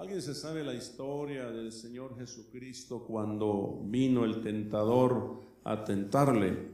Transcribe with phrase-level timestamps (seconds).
[0.00, 6.70] ¿Alguien se sabe la historia del Señor Jesucristo cuando vino el tentador a tentarle?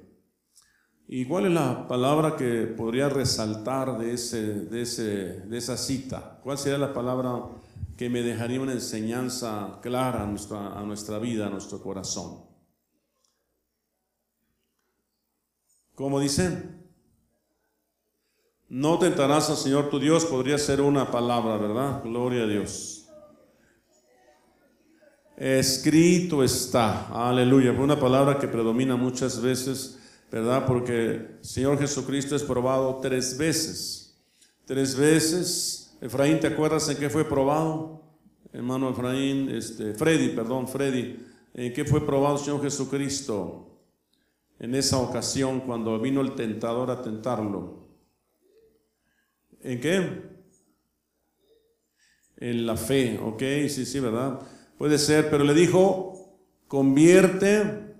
[1.09, 6.39] ¿Y cuál es la palabra que podría resaltar de, ese, de, ese, de esa cita?
[6.45, 7.49] ¿Cuál sería la palabra
[7.97, 12.45] que me dejaría una enseñanza clara a nuestra, a nuestra vida, a nuestro corazón?
[15.97, 16.63] ¿Cómo dice?
[18.69, 22.05] No tentarás al Señor tu Dios, podría ser una palabra, ¿verdad?
[22.05, 23.06] Gloria a Dios.
[25.37, 29.99] Escrito está, aleluya, una palabra que predomina muchas veces,
[30.33, 30.65] ¿verdad?
[30.65, 34.17] Porque Señor Jesucristo es probado tres veces.
[34.65, 35.95] Tres veces.
[36.01, 38.03] Efraín, ¿te acuerdas en qué fue probado?
[38.51, 41.23] Hermano Efraín, este, Freddy, perdón, Freddy,
[41.53, 43.79] ¿en qué fue probado el Señor Jesucristo?
[44.59, 47.87] En esa ocasión, cuando vino el tentador a tentarlo.
[49.61, 50.23] ¿En qué?
[52.39, 54.41] En la fe, ok, sí, sí, ¿verdad?
[54.79, 57.95] Puede ser, pero le dijo, convierte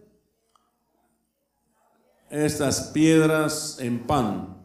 [2.29, 4.59] estas piedras en pan,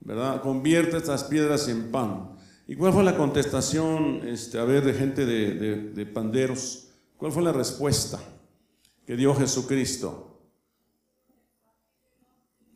[0.00, 0.40] ¿verdad?
[0.40, 2.36] Convierte estas piedras en pan.
[2.66, 6.88] ¿Y cuál fue la contestación, este, a ver, de gente de, de panderos?
[7.16, 8.18] ¿Cuál fue la respuesta
[9.04, 10.40] que dio Jesucristo?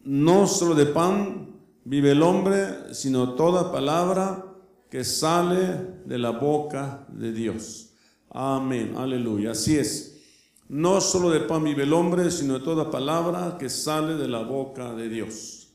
[0.03, 4.45] No solo de pan vive el hombre, sino toda palabra
[4.91, 7.94] que sale de la boca de Dios.
[8.37, 9.53] Amén, aleluya.
[9.53, 10.21] Así es.
[10.69, 14.43] No solo de pan vive el hombre, sino de toda palabra que sale de la
[14.43, 15.69] boca de Dios.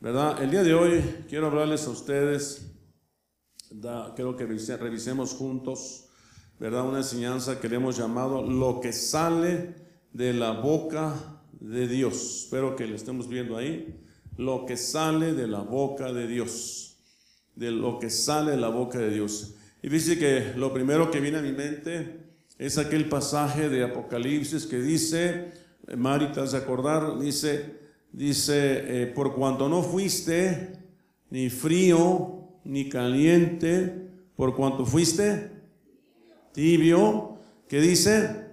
[0.00, 0.42] ¿Verdad?
[0.42, 2.72] El día de hoy quiero hablarles a ustedes,
[4.16, 6.04] creo que revisemos juntos,
[6.60, 6.86] ¿verdad?
[6.86, 9.74] Una enseñanza que le hemos llamado lo que sale
[10.12, 11.14] de la boca
[11.52, 12.42] de Dios.
[12.42, 13.98] Espero que lo estemos viendo ahí.
[14.36, 16.98] Lo que sale de la boca de Dios.
[17.54, 19.54] De lo que sale de la boca de Dios.
[19.84, 22.16] Y dice que lo primero que viene a mi mente
[22.56, 25.52] es aquel pasaje de Apocalipsis que dice,
[25.94, 30.72] Maritas de acordar, dice, dice, eh, por cuanto no fuiste
[31.28, 35.50] ni frío ni caliente, por cuanto fuiste
[36.54, 38.52] tibio, que dice,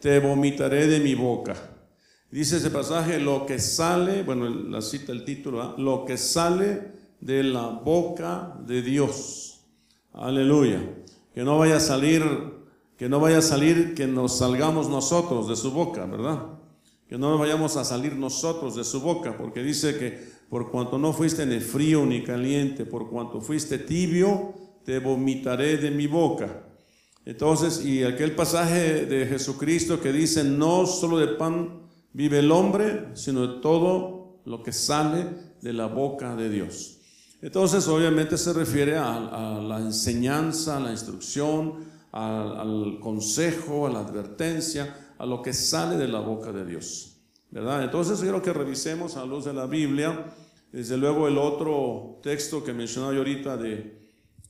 [0.00, 1.54] te vomitaré de mi boca.
[2.28, 7.44] Dice ese pasaje, lo que sale, bueno, la cita el título, lo que sale de
[7.44, 9.49] la boca de Dios.
[10.12, 10.80] Aleluya.
[11.34, 12.22] Que no vaya a salir,
[12.96, 16.58] que no vaya a salir que nos salgamos nosotros de su boca, ¿verdad?
[17.08, 21.12] Que no vayamos a salir nosotros de su boca, porque dice que por cuanto no
[21.12, 24.54] fuiste ni frío ni caliente, por cuanto fuiste tibio,
[24.84, 26.66] te vomitaré de mi boca.
[27.24, 31.82] Entonces, y aquel pasaje de Jesucristo que dice, no solo de pan
[32.12, 35.26] vive el hombre, sino de todo lo que sale
[35.60, 36.99] de la boca de Dios.
[37.42, 45.14] Entonces, obviamente se refiere a, la enseñanza, a la instrucción, al consejo, a la advertencia,
[45.16, 47.16] a lo que sale de la boca de Dios.
[47.50, 47.82] ¿Verdad?
[47.82, 50.26] Entonces, quiero que revisemos a luz de la Biblia.
[50.70, 54.00] Desde luego, el otro texto que mencionaba yo ahorita de,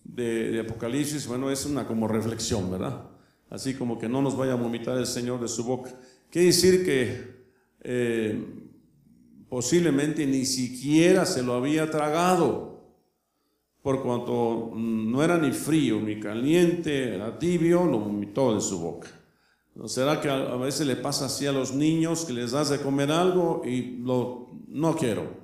[0.04, 3.02] de, Apocalipsis, bueno, es una como reflexión, ¿verdad?
[3.48, 5.94] Así como que no nos vaya a vomitar el Señor de su boca.
[6.28, 7.40] Quiere decir que
[7.82, 8.44] eh,
[9.48, 12.69] posiblemente ni siquiera se lo había tragado
[13.82, 19.08] por cuanto no era ni frío ni caliente, era tibio, lo vomitó de su boca.
[19.74, 22.80] ¿No será que a veces le pasa así a los niños que les das de
[22.80, 25.41] comer algo y lo no quiero?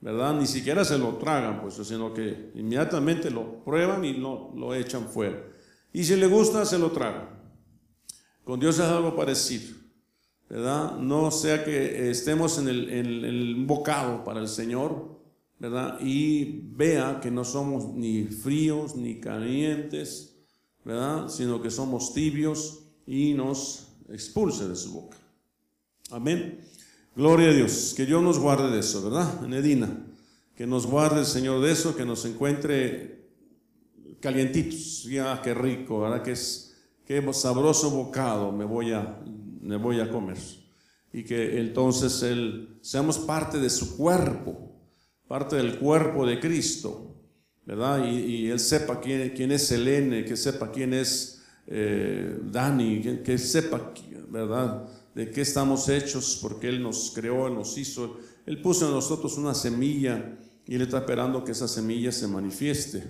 [0.00, 0.34] ¿Verdad?
[0.38, 5.08] Ni siquiera se lo tragan, pues, sino que inmediatamente lo prueban y lo, lo echan
[5.08, 5.42] fuera.
[5.92, 7.36] Y si le gusta, se lo tragan.
[8.44, 9.74] Con Dios es algo parecido,
[10.48, 10.96] ¿verdad?
[10.98, 15.15] No sea que estemos en el, en el bocado para el Señor,
[16.00, 20.36] Y vea que no somos ni fríos ni calientes,
[20.84, 21.28] ¿verdad?
[21.28, 25.16] Sino que somos tibios y nos expulse de su boca.
[26.10, 26.60] Amén.
[27.14, 27.94] Gloria a Dios.
[27.96, 29.52] Que Dios nos guarde de eso, ¿verdad?
[29.52, 30.06] Edina.
[30.54, 33.30] Que nos guarde el Señor de eso, que nos encuentre
[34.20, 35.04] calientitos.
[35.04, 36.22] Ya, qué rico, ¿verdad?
[36.22, 36.34] Que
[37.06, 39.22] qué sabroso bocado me voy a,
[39.60, 40.38] me voy a comer.
[41.12, 44.75] Y que entonces él, seamos parte de su cuerpo
[45.28, 47.14] parte del cuerpo de Cristo,
[47.64, 48.06] ¿verdad?
[48.06, 53.92] Y, él sepa quién, es Selene, que sepa quién es eh, Dani, que, sepa,
[54.28, 54.88] ¿verdad?
[55.14, 59.36] De qué estamos hechos, porque Él nos creó, Él nos hizo, Él puso en nosotros
[59.36, 63.02] una semilla y Él está esperando que esa semilla se manifieste,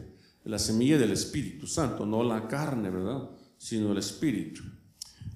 [0.44, 3.28] la semilla del Espíritu Santo, no la carne, ¿verdad?
[3.58, 4.62] Sino el Espíritu.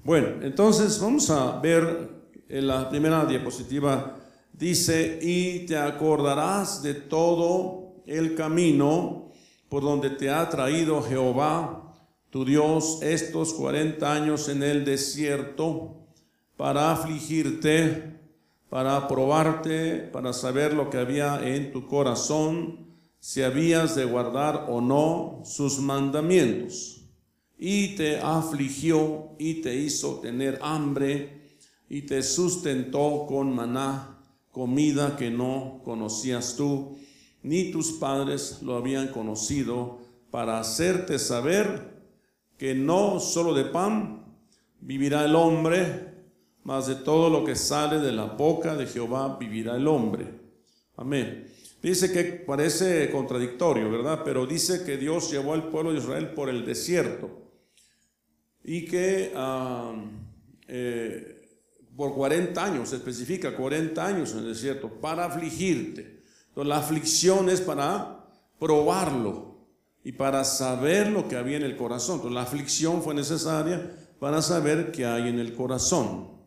[0.05, 4.20] Bueno, entonces vamos a ver en la primera diapositiva
[4.61, 9.33] Dice, y te acordarás de todo el camino
[9.71, 11.95] por donde te ha traído Jehová
[12.29, 16.07] tu Dios estos 40 años en el desierto
[16.59, 18.21] para afligirte,
[18.69, 22.87] para probarte, para saber lo que había en tu corazón,
[23.19, 27.07] si habías de guardar o no sus mandamientos.
[27.57, 31.57] Y te afligió y te hizo tener hambre
[31.89, 34.20] y te sustentó con maná,
[34.51, 36.99] comida que no conocías tú,
[37.43, 39.99] ni tus padres lo habían conocido,
[40.31, 41.91] para hacerte saber
[42.57, 44.25] que no solo de pan
[44.81, 46.11] vivirá el hombre,
[46.63, 50.27] mas de todo lo que sale de la boca de Jehová vivirá el hombre.
[50.97, 51.47] Amén.
[51.83, 54.21] Dice que parece contradictorio, ¿verdad?
[54.25, 57.31] Pero dice que Dios llevó al pueblo de Israel por el desierto
[58.63, 59.95] y que ah,
[60.69, 61.40] eh,
[62.01, 66.23] por 40 años, se especifica 40 años en el desierto, para afligirte.
[66.49, 68.25] Entonces la aflicción es para
[68.59, 69.67] probarlo
[70.03, 72.15] y para saber lo que había en el corazón.
[72.15, 76.39] Entonces la aflicción fue necesaria para saber qué hay en el corazón.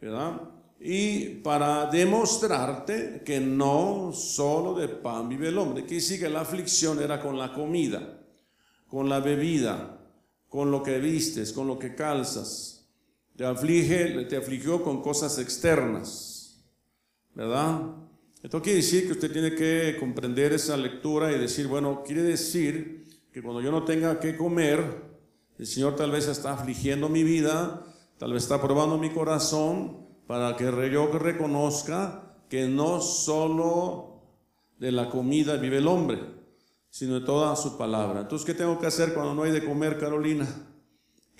[0.00, 0.40] ¿Verdad?
[0.80, 6.40] y para demostrarte que no solo de pan vive el hombre, que sí que la
[6.40, 8.18] aflicción era con la comida,
[8.88, 10.00] con la bebida,
[10.48, 12.71] con lo que vistes, con lo que calzas.
[13.42, 16.62] Te aflige, te afligió con cosas externas,
[17.34, 17.80] ¿verdad?
[18.40, 23.04] Esto quiere decir que usted tiene que comprender esa lectura y decir, bueno, quiere decir
[23.32, 24.84] que cuando yo no tenga que comer,
[25.58, 27.84] el Señor tal vez está afligiendo mi vida,
[28.16, 34.22] tal vez está probando mi corazón, para que yo reconozca que no solo
[34.78, 36.20] de la comida vive el hombre,
[36.90, 38.20] sino de toda su palabra.
[38.20, 40.46] Entonces, ¿qué tengo que hacer cuando no hay de comer, Carolina?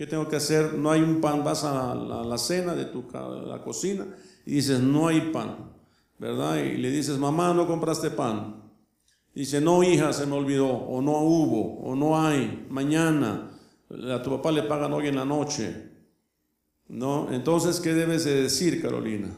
[0.03, 0.75] ¿Qué tengo que hacer?
[0.75, 3.05] No hay un pan, vas a la, cena de tu
[3.47, 4.05] la cocina
[4.45, 5.71] y dices, no hay pan,
[6.19, 6.57] ¿verdad?
[6.57, 8.65] Y le dices, mamá, no compraste pan.
[9.33, 13.53] Dice, no, hija, se me olvidó, o no hubo, o no hay, mañana,
[14.13, 15.89] a tu papá le pagan hoy en la noche.
[16.89, 17.33] ¿No?
[17.33, 19.33] Entonces, ¿qué debes de decir, Carolina?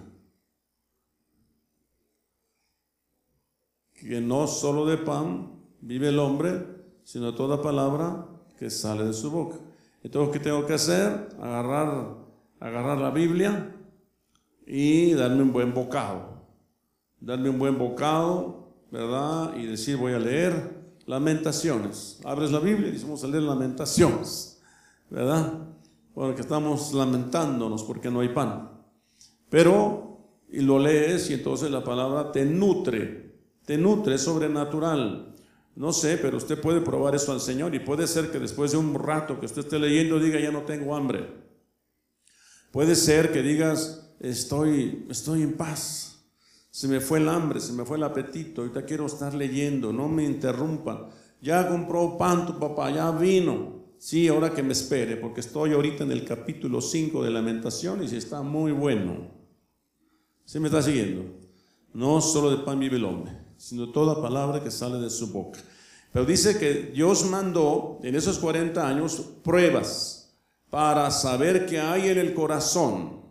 [3.93, 6.67] Que no solo de pan vive el hombre,
[7.03, 8.27] sino toda palabra
[8.59, 9.59] que sale de su boca.
[10.05, 11.31] Entonces, ¿qué tengo que hacer?
[11.41, 12.19] Agarrar,
[12.61, 13.75] agarrar la Biblia
[14.65, 16.47] y darme un buen bocado.
[17.19, 19.57] Darme un buen bocado, ¿verdad?
[19.57, 22.21] Y decir, voy a leer Lamentaciones.
[22.25, 24.63] Abres la Biblia y decimos a leer Lamentaciones,
[25.11, 25.75] ¿verdad?
[26.15, 28.71] porque estamos lamentándonos porque no hay pan.
[29.51, 33.35] Pero, y lo lees y entonces la palabra te nutre,
[33.67, 35.34] te nutre, es sobrenatural.
[35.77, 38.79] No sé, pero usted puede probar eso al Señor y puede ser que después de
[38.79, 41.27] un rato que usted esté leyendo diga, ya no tengo hambre.
[42.71, 46.27] Puede ser que digas, estoy, estoy en paz.
[46.71, 50.09] Se me fue el hambre, se me fue el apetito, ahorita quiero estar leyendo, no
[50.09, 51.09] me interrumpan.
[51.41, 53.85] Ya compró pan tu papá, ya vino.
[53.99, 58.17] Sí, ahora que me espere, porque estoy ahorita en el capítulo 5 de Lamentaciones y
[58.17, 59.31] está muy bueno.
[60.45, 61.25] ¿Se me está siguiendo?
[61.93, 63.33] No solo de pan vive el hombre,
[63.65, 65.59] sino toda palabra que sale de su boca.
[66.13, 70.37] Pero dice que Dios mandó en esos 40 años pruebas
[70.69, 73.23] para saber qué hay en el corazón.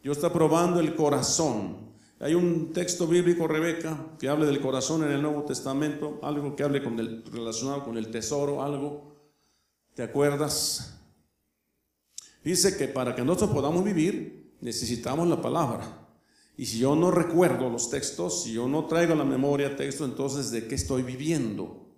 [0.00, 1.90] Dios está probando el corazón.
[2.20, 6.62] Hay un texto bíblico, Rebeca, que habla del corazón en el Nuevo Testamento, algo que
[6.62, 9.16] hable con el, relacionado con el tesoro, algo.
[9.94, 10.96] ¿Te acuerdas?
[12.44, 16.01] Dice que para que nosotros podamos vivir necesitamos la palabra.
[16.56, 20.04] Y si yo no recuerdo los textos, si yo no traigo a la memoria texto,
[20.04, 21.88] entonces ¿de qué estoy viviendo?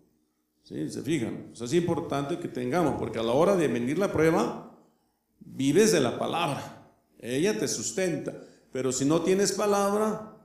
[0.62, 0.88] ¿Sí?
[0.90, 1.52] ¿Se fijan?
[1.52, 4.78] es importante que tengamos, porque a la hora de venir la prueba,
[5.40, 6.88] vives de la palabra.
[7.18, 8.32] Ella te sustenta.
[8.73, 10.37] Pero si no tienes palabra,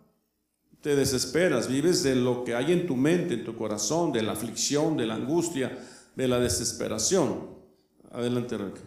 [0.82, 4.34] te desesperas, vives de lo que hay en tu mente, en tu corazón, de la
[4.34, 5.78] aflicción, de la angustia,
[6.16, 7.50] de la desesperación.
[8.12, 8.82] Adelante, Rebeca.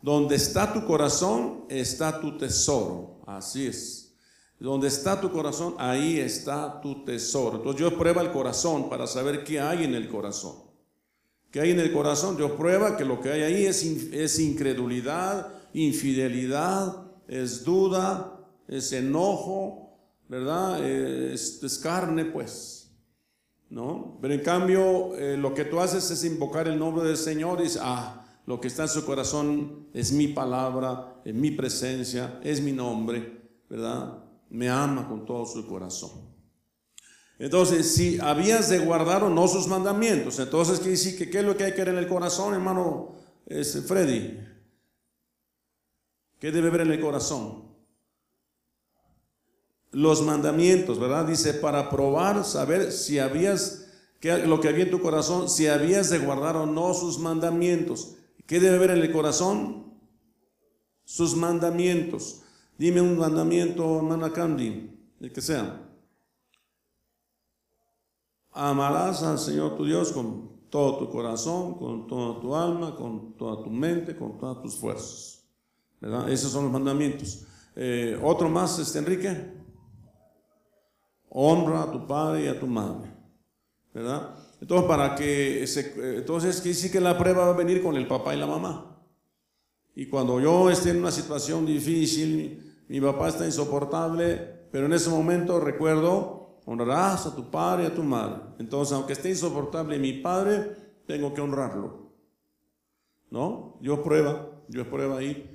[0.00, 3.22] Donde está tu corazón, está tu tesoro.
[3.26, 4.14] Así es.
[4.58, 7.58] Donde está tu corazón, ahí está tu tesoro.
[7.58, 10.68] Entonces Dios prueba el corazón para saber qué hay en el corazón.
[11.50, 12.36] ¿Qué hay en el corazón?
[12.36, 19.96] Dios prueba que lo que hay ahí es, incredulidad, infidelidad, es duda, es enojo,
[20.28, 20.84] ¿verdad?
[20.84, 22.78] Es, es carne, pues.
[23.70, 24.18] ¿no?
[24.20, 27.64] Pero en cambio, eh, lo que tú haces es invocar el nombre del Señor y
[27.64, 32.62] dices, ah, lo que está en su corazón es mi palabra, es mi presencia, es
[32.62, 34.24] mi nombre, ¿verdad?
[34.48, 36.12] Me ama con todo su corazón.
[37.38, 41.44] Entonces, si habías de guardar o no sus mandamientos, entonces quiere decir que qué es
[41.44, 44.40] lo que hay que ver en el corazón, hermano es Freddy.
[46.38, 47.68] ¿Qué debe ver en el corazón?
[49.90, 51.26] los mandamientos, ¿verdad?
[51.26, 53.86] Dice, para probar, saber si habías
[54.20, 58.17] ¿Qué, lo que había en tu corazón, si habías de guardar o no sus mandamientos.
[58.48, 59.92] ¿Qué debe haber en el corazón?
[61.04, 62.40] Sus mandamientos.
[62.78, 64.90] Dime un mandamiento, hermana Candy,
[65.20, 65.86] el que sea.
[68.52, 73.62] Amarás al Señor tu Dios con todo tu corazón, con toda tu alma, con toda
[73.62, 75.44] tu mente, con todas tus fuerzas.
[76.00, 76.30] ¿Verdad?
[76.30, 77.44] Esos son los mandamientos.
[77.76, 79.58] Eh, otro más, este Enrique.
[81.28, 83.14] Honra a tu padre y a tu madre.
[83.92, 84.34] ¿Verdad?
[84.60, 88.06] Entonces, para que se, entonces quiere decir que la prueba va a venir con el
[88.06, 88.98] papá y la mamá.
[89.94, 94.36] Y cuando yo esté en una situación difícil, mi papá está insoportable,
[94.70, 98.42] pero en ese momento recuerdo, honrarás a tu padre y a tu madre.
[98.58, 102.12] Entonces, aunque esté insoportable mi padre, tengo que honrarlo.
[103.30, 103.78] ¿No?
[103.80, 105.50] Yo prueba, yo prueba ahí.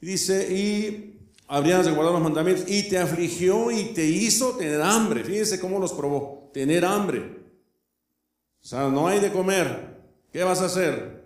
[0.00, 5.22] Dice, y habrías de guardar los mandamientos, y te afligió y te hizo tener hambre.
[5.22, 7.41] Fíjense cómo los probó, tener hambre.
[8.62, 10.02] O sea, no hay de comer.
[10.32, 11.24] ¿Qué vas a hacer?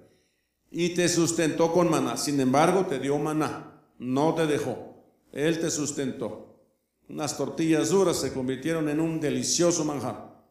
[0.71, 2.17] Y te sustentó con maná.
[2.17, 3.83] Sin embargo, te dio maná.
[3.99, 5.05] No te dejó.
[5.33, 6.61] Él te sustentó.
[7.09, 10.43] Unas tortillas duras se convirtieron en un delicioso manjar.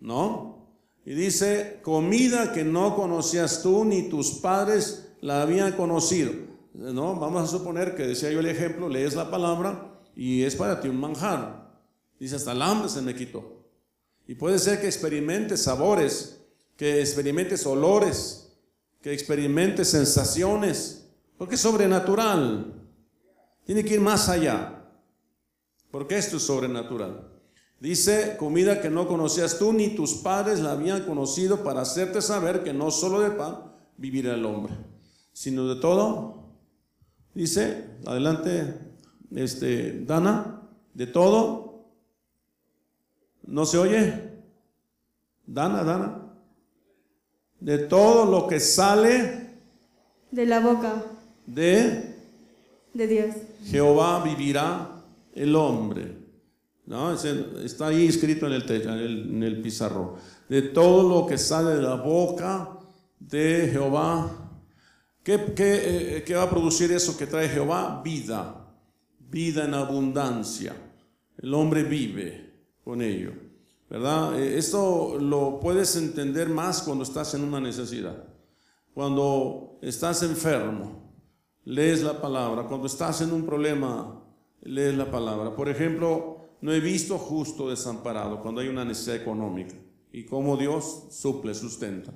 [0.00, 0.68] ¿No?
[1.04, 7.42] Y dice, comida que no conocías tú ni tus padres la habían conocido no, vamos
[7.42, 11.00] a suponer que decía yo el ejemplo, lees la palabra y es para ti un
[11.00, 11.70] manjar.
[12.18, 13.61] Dice, hasta el hambre se me quitó.
[14.32, 16.40] Y puede ser que experimentes sabores,
[16.78, 18.50] que experimentes olores,
[19.02, 22.88] que experimentes sensaciones, porque es sobrenatural.
[23.66, 24.90] Tiene que ir más allá,
[25.90, 27.28] porque esto es sobrenatural.
[27.78, 32.62] Dice, comida que no conocías tú ni tus padres la habían conocido para hacerte saber
[32.62, 34.72] que no solo de pan vivirá el hombre,
[35.34, 36.54] sino de todo
[37.34, 38.78] Dice, adelante,
[39.34, 40.62] este, Dana,
[40.94, 41.61] de todo.
[43.46, 44.30] ¿No se oye?
[45.46, 46.18] Dana, Dana.
[47.60, 49.50] De todo lo que sale
[50.30, 51.04] de la boca
[51.46, 52.16] de,
[52.94, 53.34] de Dios.
[53.64, 55.02] Jehová vivirá
[55.34, 56.16] el hombre.
[56.86, 57.12] ¿No?
[57.12, 60.16] Está ahí escrito en el, en el pizarro.
[60.48, 62.78] De todo lo que sale de la boca
[63.20, 64.42] de Jehová
[65.24, 68.02] eh, ¿Qué, va a producir eso que trae Jehová?
[68.04, 68.66] Vida,
[69.30, 70.74] vida en abundancia.
[71.38, 72.51] El hombre vive
[72.84, 73.32] con ello,
[73.88, 74.38] ¿verdad?
[74.40, 78.24] Eh, esto lo puedes entender más cuando estás en una necesidad.
[78.94, 81.14] Cuando estás enfermo,
[81.64, 82.64] lees la palabra.
[82.64, 84.22] Cuando estás en un problema,
[84.60, 85.54] lees la palabra.
[85.54, 89.74] Por ejemplo, no he visto justo desamparado cuando hay una necesidad económica
[90.12, 92.12] y cómo Dios suple, sustenta.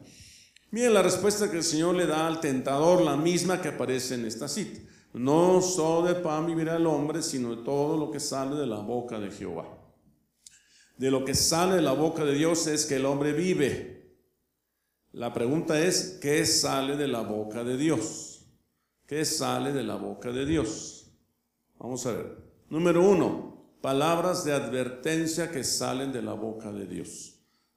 [0.71, 4.27] Miren la respuesta que el Señor le da al tentador, la misma que aparece en
[4.27, 4.81] esta cita.
[5.15, 8.81] No solo de pan vivirá el hombre, sino de todo lo que sale de la
[8.81, 9.76] boca de Jehová.
[10.97, 14.17] De lo que sale de la boca de Dios es que el hombre vive.
[15.13, 18.47] La pregunta es, ¿qué sale de la boca de Dios?
[19.07, 21.11] ¿Qué sale de la boca de Dios?
[21.79, 22.39] Vamos a ver.
[22.71, 27.35] Número uno, palabras de advertencia que salen de la boca de Dios.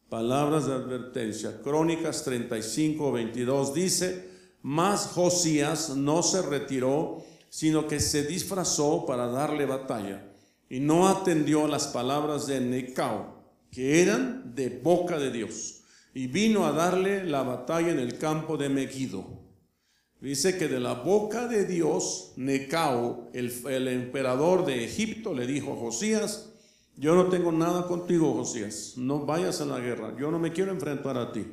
[0.08, 1.62] Palabras de advertencia.
[1.62, 4.30] Crónicas 35, 22 dice,
[4.62, 10.29] mas Josías no se retiró, sino que se disfrazó para darle batalla
[10.70, 15.82] y no atendió las palabras de Necao, que eran de boca de Dios,
[16.14, 19.26] y vino a darle la batalla en el campo de Megiddo.
[20.22, 25.78] Dice que de la boca de Dios, Necao, el emperador de Egipto, le dijo a
[25.78, 26.50] Josías,
[27.00, 28.96] yo no tengo nada contigo, Josías.
[28.98, 30.14] No vayas a la guerra.
[30.20, 31.46] Yo no me quiero enfrentar a ti.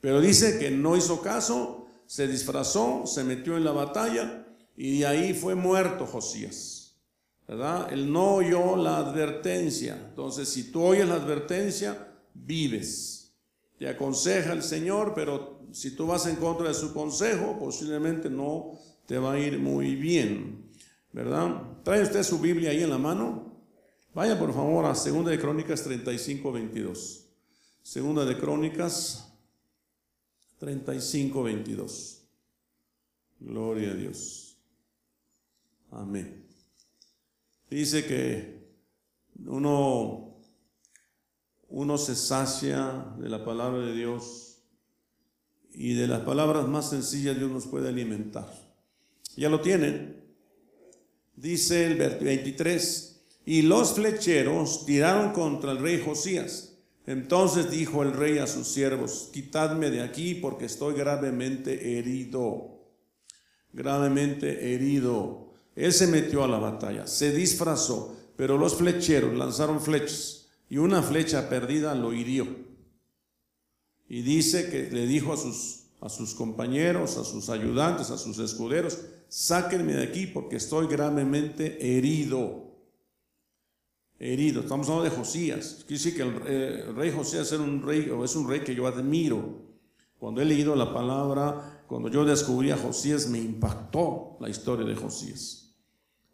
[0.00, 4.44] Pero dice que no hizo caso, se disfrazó, se metió en la batalla
[4.76, 6.83] y de ahí fue muerto Josías.
[7.46, 7.92] ¿Verdad?
[7.92, 10.02] Él no oyó la advertencia.
[10.08, 13.34] Entonces, si tú oyes la advertencia, vives.
[13.78, 18.78] Te aconseja el Señor, pero si tú vas en contra de su consejo, posiblemente no
[19.06, 20.70] te va a ir muy bien.
[21.12, 21.62] ¿Verdad?
[21.82, 23.54] ¿Trae usted su Biblia ahí en la mano?
[24.14, 27.26] Vaya por favor a Segunda de Crónicas 35, 22.
[27.82, 29.32] Segunda de Crónicas
[30.58, 32.22] 35, 22.
[33.40, 34.56] Gloria a Dios.
[35.90, 36.43] Amén.
[37.70, 38.64] Dice que
[39.46, 40.36] uno,
[41.68, 44.62] uno se sacia de la palabra de Dios
[45.72, 48.48] y de las palabras más sencillas Dios nos puede alimentar.
[49.36, 50.22] Ya lo tienen.
[51.36, 53.14] Dice el 23,
[53.46, 56.78] y los flecheros tiraron contra el rey Josías.
[57.06, 62.80] Entonces dijo el rey a sus siervos, quitadme de aquí porque estoy gravemente herido.
[63.72, 65.43] Gravemente herido.
[65.76, 71.02] Él se metió a la batalla, se disfrazó, pero los flecheros lanzaron flechas y una
[71.02, 72.46] flecha perdida lo hirió.
[74.08, 78.38] Y dice que le dijo a sus, a sus compañeros, a sus ayudantes, a sus
[78.38, 82.72] escuderos, sáquenme de aquí porque estoy gravemente herido.
[84.18, 84.60] Herido.
[84.60, 85.84] Estamos hablando de Josías.
[85.86, 88.86] Quiere decir que el, eh, rey Josías era un rey, es un rey que yo
[88.86, 89.62] admiro.
[90.18, 94.94] Cuando he leído la palabra, cuando yo descubrí a Josías, me impactó la historia de
[94.94, 95.63] Josías.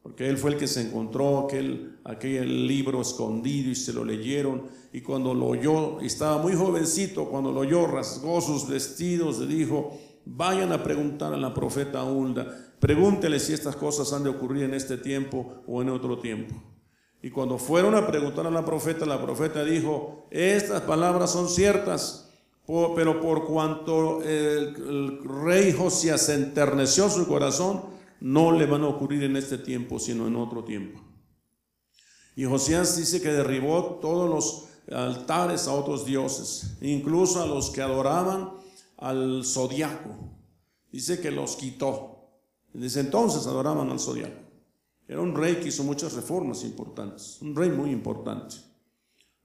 [0.03, 4.63] Porque él fue el que se encontró aquel, aquel libro escondido y se lo leyeron.
[4.93, 9.99] Y cuando lo oyó, estaba muy jovencito, cuando lo oyó, rasgó sus vestidos, le dijo,
[10.25, 14.75] vayan a preguntar a la profeta Hulda, pregúntele si estas cosas han de ocurrir en
[14.75, 16.55] este tiempo o en otro tiempo.
[17.23, 22.31] Y cuando fueron a preguntar a la profeta, la profeta dijo, estas palabras son ciertas,
[22.97, 27.83] pero por cuanto el, el rey Josías enterneció su corazón,
[28.21, 31.01] no le van a ocurrir en este tiempo, sino en otro tiempo.
[32.37, 37.83] Y Josías dice que derribó todos los altares a otros dioses, incluso a los que
[37.83, 38.51] adoraban
[38.97, 40.17] al zodiaco.
[40.91, 42.17] Dice que los quitó.
[42.73, 44.51] Desde entonces adoraban al zodiaco.
[45.09, 48.55] Era un rey que hizo muchas reformas importantes, un rey muy importante,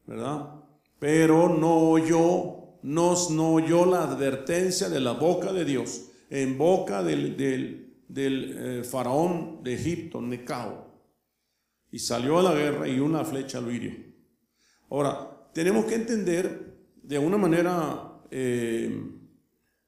[0.06, 0.62] ¿verdad?
[1.00, 7.02] Pero no oyó, no, no oyó la advertencia de la boca de Dios, en boca
[7.02, 10.94] del, del, del eh, faraón de Egipto, Necao,
[11.92, 13.94] y salió a la guerra y una flecha lo hirió.
[14.90, 19.02] Ahora, tenemos que entender de una manera eh,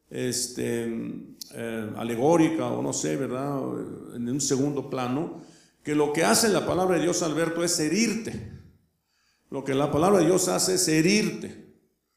[0.10, 0.86] este,
[1.54, 3.60] eh, alegórica o no sé, ¿verdad?
[4.16, 5.42] En un segundo plano,
[5.84, 8.54] que lo que hace la palabra de Dios, Alberto, es herirte.
[9.50, 11.74] Lo que la palabra de Dios hace es herirte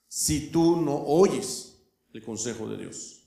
[0.08, 1.80] si tú no oyes
[2.12, 3.19] el consejo de Dios.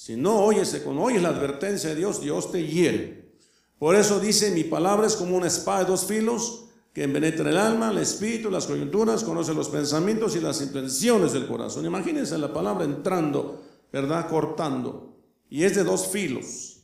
[0.00, 3.34] Si no oyes, cuando oyes la advertencia de Dios, Dios te hiere.
[3.78, 7.58] Por eso dice, mi palabra es como una espada de dos filos que penetra el
[7.58, 11.84] alma, el espíritu, las coyunturas, conoce los pensamientos y las intenciones del corazón.
[11.84, 14.26] Imagínense la palabra entrando, ¿verdad?
[14.30, 15.18] Cortando.
[15.50, 16.82] Y es de dos filos,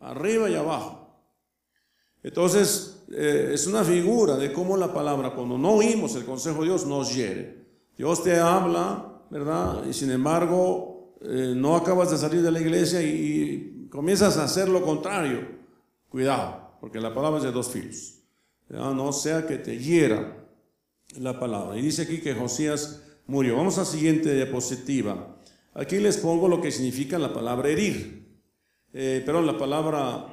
[0.00, 1.14] arriba y abajo.
[2.22, 6.68] Entonces, eh, es una figura de cómo la palabra, cuando no oímos el consejo de
[6.68, 7.66] Dios, nos hiere.
[7.94, 9.84] Dios te habla, ¿verdad?
[9.84, 10.91] Y sin embargo,
[11.24, 15.46] eh, no acabas de salir de la iglesia y, comienzas a hacer lo contrario.
[16.08, 18.18] Cuidado, porque la palabra es de dos filos.
[18.68, 18.92] ¿verdad?
[18.92, 20.46] No sea que te hiera
[21.18, 21.78] la palabra.
[21.78, 23.56] Y dice aquí que Josías murió.
[23.56, 25.36] Vamos a la siguiente diapositiva.
[25.74, 28.40] Aquí les pongo lo que significa la palabra herir.
[28.92, 30.26] Eh, perdón, la palabra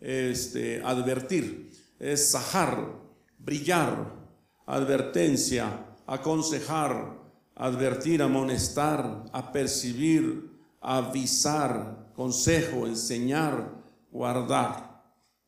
[0.00, 3.00] este, advertir, es sajar,
[3.38, 4.14] brillar,
[4.66, 7.17] advertencia, aconsejar,
[7.58, 15.04] advertir, amonestar, apercibir, avisar, consejo, enseñar, guardar,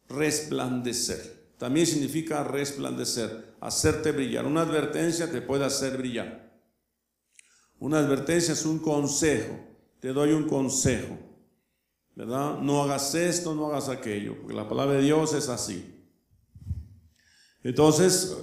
[0.09, 1.55] resplandecer.
[1.57, 4.45] También significa resplandecer, hacerte brillar.
[4.45, 6.51] Una advertencia te puede hacer brillar.
[7.79, 9.59] Una advertencia es un consejo.
[10.01, 11.19] Te doy un consejo.
[12.15, 12.59] ¿verdad?
[12.59, 16.05] No hagas esto, no hagas aquello, porque la palabra de Dios es así.
[17.63, 18.37] Entonces,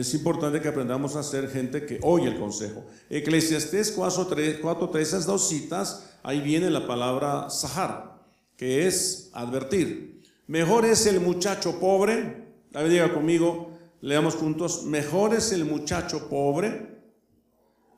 [0.00, 2.84] es importante que aprendamos a ser gente que oye el consejo.
[3.10, 8.22] Eclesiastés 4.3, esas dos citas, ahí viene la palabra sahar,
[8.56, 10.22] que es advertir.
[10.46, 16.28] Mejor es el muchacho pobre, a ver, diga conmigo, leamos juntos, mejor es el muchacho
[16.28, 17.00] pobre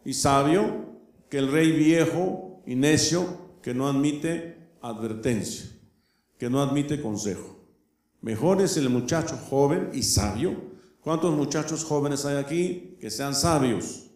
[0.05, 0.97] y sabio
[1.29, 5.67] que el rey viejo y necio que no admite advertencia,
[6.39, 7.57] que no admite consejo.
[8.21, 10.76] Mejor es el muchacho joven y sabio.
[11.07, 14.11] ¿Cuántos muchachos jóvenes hay aquí que sean sabios?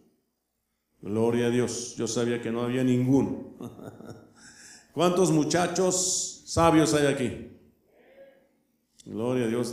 [1.00, 1.94] Gloria a Dios.
[1.96, 3.55] Yo sabía que no había ninguno.
[4.92, 7.53] ¿Cuántos muchachos sabios hay aquí?
[9.05, 9.72] Gloria a Dios.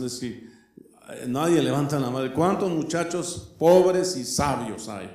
[1.25, 2.31] Nadie levanta la mano.
[2.35, 5.09] ¿Cuántos muchachos pobres y sabios hay?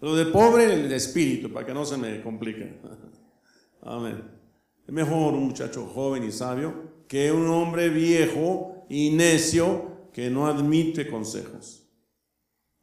[0.00, 2.80] Lo de pobre, el espíritu, para que no se me complique.
[3.82, 4.30] Amén.
[4.88, 10.46] Es mejor un muchacho joven y sabio que un hombre viejo y necio que no
[10.46, 11.82] admite consejos.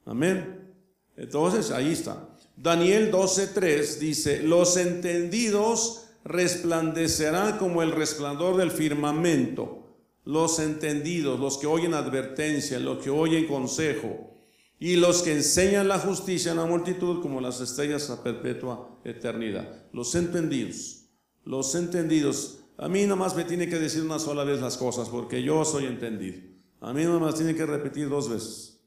[0.05, 0.71] Amén.
[1.17, 2.29] Entonces, ahí está.
[2.55, 9.79] Daniel 12:3 dice, los entendidos resplandecerán como el resplandor del firmamento.
[10.23, 14.35] Los entendidos, los que oyen advertencia, los que oyen consejo,
[14.77, 19.87] y los que enseñan la justicia en la multitud como las estrellas a perpetua eternidad.
[19.91, 21.01] Los entendidos
[21.45, 22.59] los entendidos.
[22.77, 25.85] A mí nomás me tiene que decir una sola vez las cosas, porque yo soy
[25.85, 26.39] entendido.
[26.81, 28.79] A mí nomás tiene que repetir dos veces.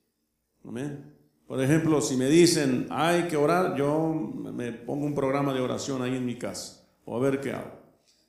[0.67, 1.15] Amén.
[1.47, 6.03] Por ejemplo, si me dicen hay que orar, yo me pongo un programa de oración
[6.03, 7.71] ahí en mi casa, o a ver qué hago,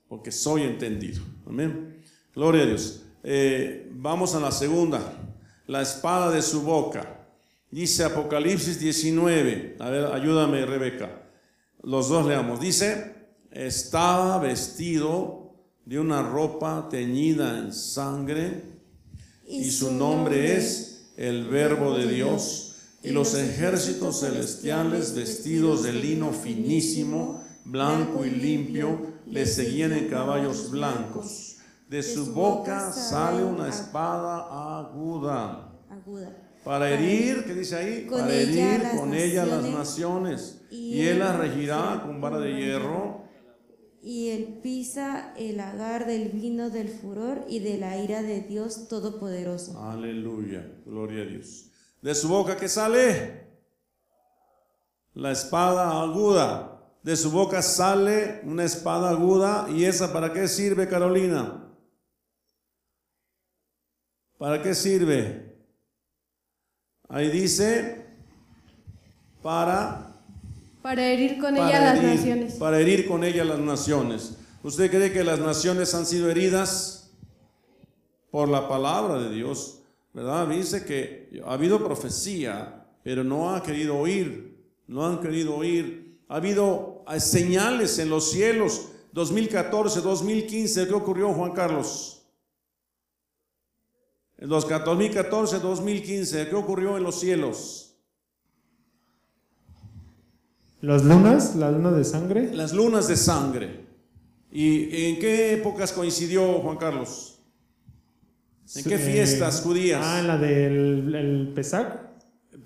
[0.07, 1.23] porque soy entendido.
[1.47, 2.03] Amén.
[2.35, 3.05] Gloria a Dios.
[3.23, 5.01] Eh, vamos a la segunda,
[5.65, 7.25] la espada de su boca.
[7.71, 9.77] Dice Apocalipsis 19.
[9.79, 11.23] A ver, ayúdame, Rebeca.
[11.81, 12.59] Los dos leamos.
[12.59, 13.15] Dice,
[13.49, 18.74] estaba vestido de una ropa teñida en sangre
[19.47, 26.31] y su nombre es el Verbo de Dios y los ejércitos celestiales vestidos de lino
[26.31, 31.57] finísimo, blanco y limpio, le seguían en caballos blancos.
[31.87, 35.71] De su boca sale una espada aguda.
[36.63, 38.07] Para herir, ¿qué dice ahí?
[38.09, 40.61] Para herir con ella las naciones.
[40.71, 43.24] Y él las regirá con vara de hierro
[44.05, 48.87] y él pisa el agar del vino del furor y de la ira de Dios
[48.87, 49.81] Todopoderoso.
[49.83, 51.71] Aleluya, gloria a Dios.
[52.03, 53.47] De su boca que sale
[55.15, 56.83] la espada aguda.
[57.01, 59.67] De su boca sale una espada aguda.
[59.71, 61.75] ¿Y esa para qué sirve, Carolina?
[64.37, 65.65] ¿Para qué sirve?
[67.09, 68.05] Ahí dice,
[69.41, 70.04] para
[70.85, 72.53] para herir con ella las naciones.
[72.53, 74.37] Para herir con ella las naciones.
[74.61, 77.09] ¿Usted cree que las naciones han sido heridas
[78.29, 79.79] por la palabra de Dios?
[80.13, 80.47] ¿Verdad?
[80.47, 84.63] Dice que ha habido profecía, pero no ha querido oír.
[84.85, 86.19] No han querido oír.
[86.27, 88.89] Ha habido señales en los cielos.
[89.11, 92.27] 2014, 2015, ¿qué ocurrió, Juan Carlos?
[94.37, 97.84] En los 2014, 2015, ¿qué ocurrió en los cielos?
[100.85, 101.55] ¿Las lunas?
[101.55, 102.53] ¿La luna de sangre?
[102.53, 103.87] Las lunas de sangre.
[104.51, 107.39] ¿Y en qué épocas coincidió Juan Carlos?
[108.75, 109.99] ¿En qué fiestas judías?
[110.05, 111.87] Ah, en la del el Pesach.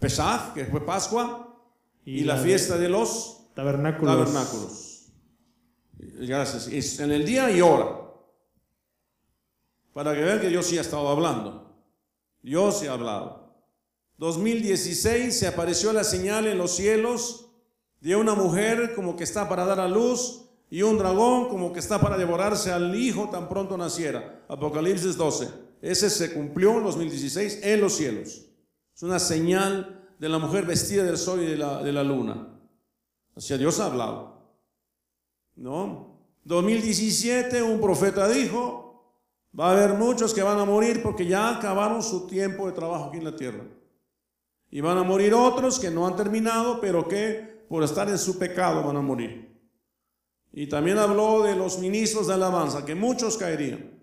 [0.01, 1.63] Pesach, que fue Pascua,
[2.03, 4.13] y, la, fiesta de, los tabernáculos.
[4.13, 5.05] tabernáculos.
[5.97, 6.99] Gracias.
[6.99, 8.01] en el día y hora.
[9.93, 11.73] Para que vean que yo sí he estado hablando.
[12.43, 13.63] Yo sí he hablado.
[14.17, 17.48] 2016 se apareció la señal en los cielos
[18.01, 21.79] de una mujer como que está para dar a luz y un dragón como que
[21.79, 24.45] está para devorarse al hijo tan pronto naciera.
[24.47, 25.49] Apocalipsis 12.
[25.81, 28.45] Ese se cumplió en 2016 en los cielos.
[28.95, 32.59] Es una señal de la mujer vestida del sol y de la, de la luna.
[33.35, 34.39] Hacia Dios ha hablado.
[35.55, 36.19] ¿No?
[36.43, 39.15] 2017 un profeta dijo,
[39.57, 43.05] va a haber muchos que van a morir porque ya acabaron su tiempo de trabajo
[43.05, 43.63] aquí en la tierra.
[44.69, 48.37] Y van a morir otros que no han terminado, pero que por estar en su
[48.37, 49.47] pecado van a morir.
[50.51, 54.01] Y también habló de los ministros de alabanza, que muchos caerían.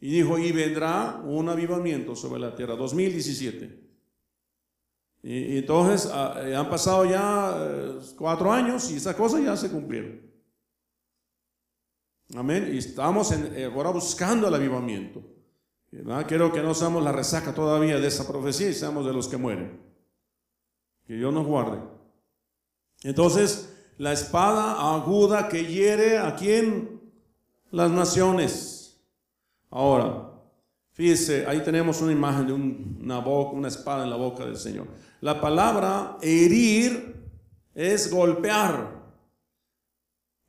[0.00, 3.88] Y dijo, y vendrá un avivamiento sobre la tierra, 2017.
[5.22, 9.70] Y, entonces ah, eh, han pasado ya eh, cuatro años y esas cosas ya se
[9.70, 10.20] cumplieron.
[12.36, 12.70] Amén.
[12.72, 15.22] Y estamos eh, ahora buscando el avivamiento.
[16.28, 19.38] Quiero que no seamos la resaca todavía de esa profecía y seamos de los que
[19.38, 19.80] mueren.
[21.06, 21.97] Que Dios nos guarde.
[23.02, 27.00] Entonces, la espada aguda que hiere a quién?
[27.70, 29.00] Las naciones.
[29.70, 30.30] Ahora,
[30.92, 34.86] fíjese, ahí tenemos una imagen de una, boca, una espada en la boca del Señor.
[35.20, 37.16] La palabra herir
[37.74, 38.98] es golpear,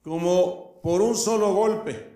[0.03, 2.09] como por un solo golpe,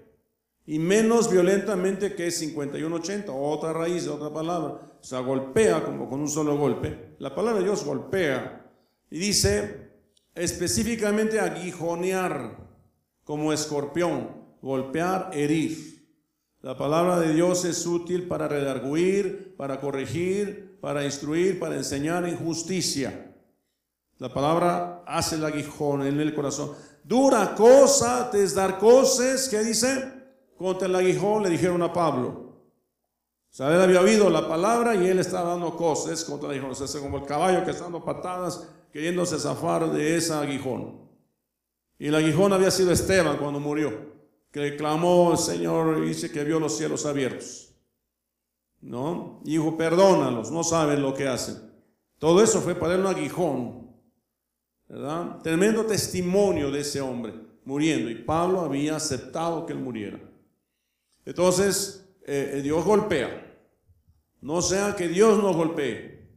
[0.65, 4.79] y menos violentamente que 5180, otra raíz otra palabra.
[5.01, 7.15] O sea, golpea como con un solo golpe.
[7.19, 8.71] La palabra de Dios golpea.
[9.11, 9.82] Y dice,
[10.35, 12.57] específicamente aguijonear
[13.23, 14.29] como escorpión,
[14.61, 15.93] golpear, herir.
[16.61, 22.37] La palabra de Dios es útil para redarguir, para corregir, para instruir, para enseñar en
[22.37, 23.33] justicia.
[24.17, 26.71] La palabra hace el aguijón en el corazón.
[27.03, 30.11] Dura cosa te dar cosas, ¿qué dice?
[30.57, 32.53] Contra el aguijón le dijeron a Pablo.
[33.59, 36.71] O había oído la palabra y él estaba dando cosas contra el aguijón.
[36.71, 41.01] O sea, como el caballo que está dando patadas queriéndose zafar de ese aguijón.
[41.97, 44.13] Y el aguijón había sido Esteban cuando murió,
[44.51, 47.73] que clamó al Señor y dice que vio los cielos abiertos.
[48.81, 49.41] ¿No?
[49.45, 51.71] Y dijo, perdónalos, no saben lo que hacen.
[52.19, 53.91] Todo eso fue para él un aguijón.
[54.87, 55.39] ¿Verdad?
[55.41, 57.33] Tremendo testimonio de ese hombre
[57.65, 58.11] muriendo.
[58.11, 60.19] Y Pablo había aceptado que él muriera.
[61.25, 63.57] Entonces, eh, Dios golpea.
[64.41, 66.29] No sea que Dios nos golpee,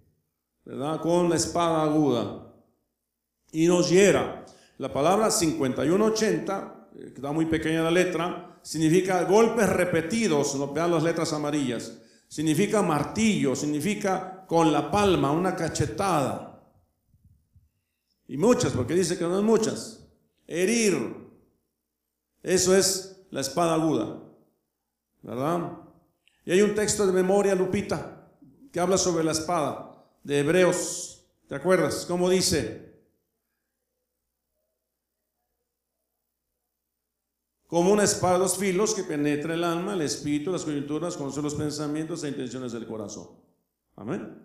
[0.64, 1.00] ¿verdad?
[1.00, 2.45] Con la espada aguda
[3.52, 4.44] y nos hiera.
[4.78, 10.90] La palabra 5180, eh, que está muy pequeña la letra, significa golpes repetidos, no vean
[10.90, 11.98] las letras amarillas.
[12.28, 16.62] Significa martillo, significa con la palma, una cachetada.
[18.28, 20.08] Y muchas, porque dice que no es muchas.
[20.46, 21.26] Herir.
[22.42, 24.22] Eso es la espada aguda.
[25.22, 25.72] ¿Verdad?
[26.44, 28.28] Y hay un texto de memoria, Lupita,
[28.72, 29.92] que habla sobre la espada.
[30.22, 31.24] de Hebreos.
[31.48, 32.04] ¿Te acuerdas?
[32.06, 32.85] ¿Cómo dice?
[37.66, 41.42] Como una espada de dos filos que penetra el alma, el espíritu, las coyunturas, conoce
[41.42, 43.28] los pensamientos e intenciones del corazón.
[43.96, 44.42] Amén.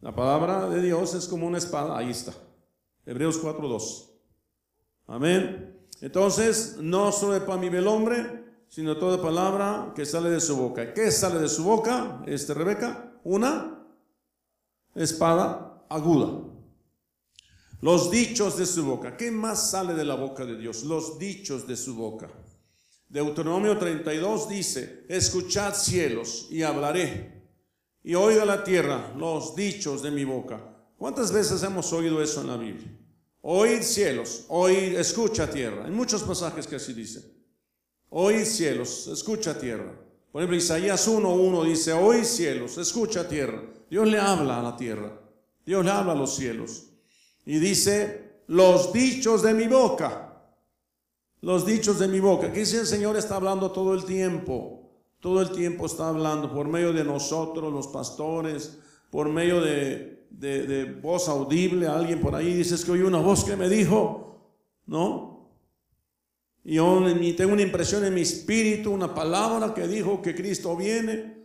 [0.00, 1.98] La palabra de Dios es como una espada.
[1.98, 2.32] Ahí está.
[3.04, 4.10] Hebreos 4.2.
[5.06, 5.76] Amén.
[6.00, 10.92] Entonces, no solo pan vive el hombre, sino toda palabra que sale de su boca.
[10.92, 13.12] ¿Qué sale de su boca, este Rebeca?
[13.24, 13.86] Una
[14.94, 16.55] espada aguda.
[17.80, 19.16] Los dichos de su boca.
[19.16, 20.84] ¿Qué más sale de la boca de Dios?
[20.84, 22.28] Los dichos de su boca.
[23.08, 27.44] Deuteronomio 32 dice, escuchad cielos y hablaré,
[28.02, 30.60] y oiga la tierra los dichos de mi boca.
[30.96, 32.90] ¿Cuántas veces hemos oído eso en la Biblia?
[33.42, 35.86] Oíd cielos, oíd, escucha tierra.
[35.86, 37.32] En muchos pasajes que así dice.
[38.08, 39.92] Oíd cielos, escucha tierra.
[40.32, 43.62] Por ejemplo, Isaías 1.1 dice, oíd cielos, escucha tierra.
[43.88, 45.20] Dios le habla a la tierra.
[45.64, 46.88] Dios le habla a los cielos.
[47.46, 50.42] Y dice, los dichos de mi boca.
[51.40, 52.52] Los dichos de mi boca.
[52.52, 54.82] Que dice el Señor está hablando todo el tiempo.
[55.20, 58.78] Todo el tiempo está hablando por medio de nosotros, los pastores,
[59.10, 61.86] por medio de, voz audible.
[61.86, 64.52] Alguien por ahí dice, es que oí una voz que me dijo,
[64.86, 65.50] ¿no?
[66.64, 71.35] Y tengo una impresión en mi espíritu, una palabra que dijo que Cristo viene,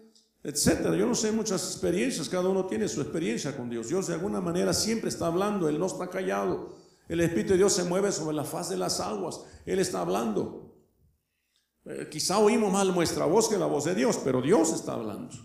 [0.44, 0.96] etcétera.
[0.96, 3.90] Yo no sé muchas experiencias, cada uno tiene su experiencia con Dios.
[3.90, 6.76] Dios de alguna manera siempre está hablando, Él no está callado.
[7.08, 10.72] El Espíritu de Dios se mueve sobre la faz de las aguas, Él está hablando.
[11.86, 15.36] Eh, quizá oímos más nuestra voz que la voz de Dios, pero Dios está hablando.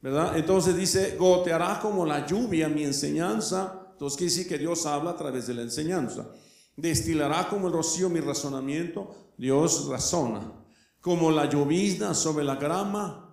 [0.00, 0.36] ¿Verdad?
[0.36, 3.88] Entonces dice, goteará como la lluvia mi enseñanza.
[3.92, 6.30] Entonces quiere decir que Dios habla a través de la enseñanza.
[6.76, 9.32] Destilará como el rocío mi razonamiento.
[9.38, 10.52] Dios razona.
[11.00, 13.23] Como la llovizna sobre la grama.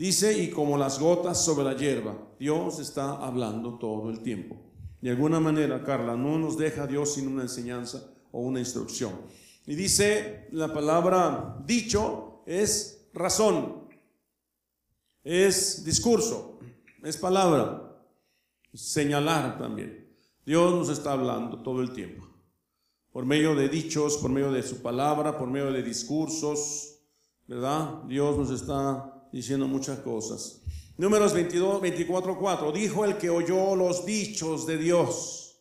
[0.00, 2.16] Dice, y como las gotas sobre la hierba.
[2.38, 4.56] Dios está hablando todo el tiempo.
[5.02, 9.12] De alguna manera, Carla, no nos deja Dios sin una enseñanza o una instrucción.
[9.66, 13.90] Y dice la palabra dicho es razón,
[15.22, 16.60] es discurso,
[17.04, 18.02] es palabra,
[18.72, 20.16] señalar también.
[20.46, 22.26] Dios nos está hablando todo el tiempo
[23.12, 27.02] por medio de dichos, por medio de su palabra, por medio de discursos,
[27.46, 28.04] ¿verdad?
[28.04, 30.62] Dios nos está diciendo muchas cosas.
[30.96, 32.72] Números 22, 24, 4.
[32.72, 35.60] Dijo el que oyó los dichos de Dios,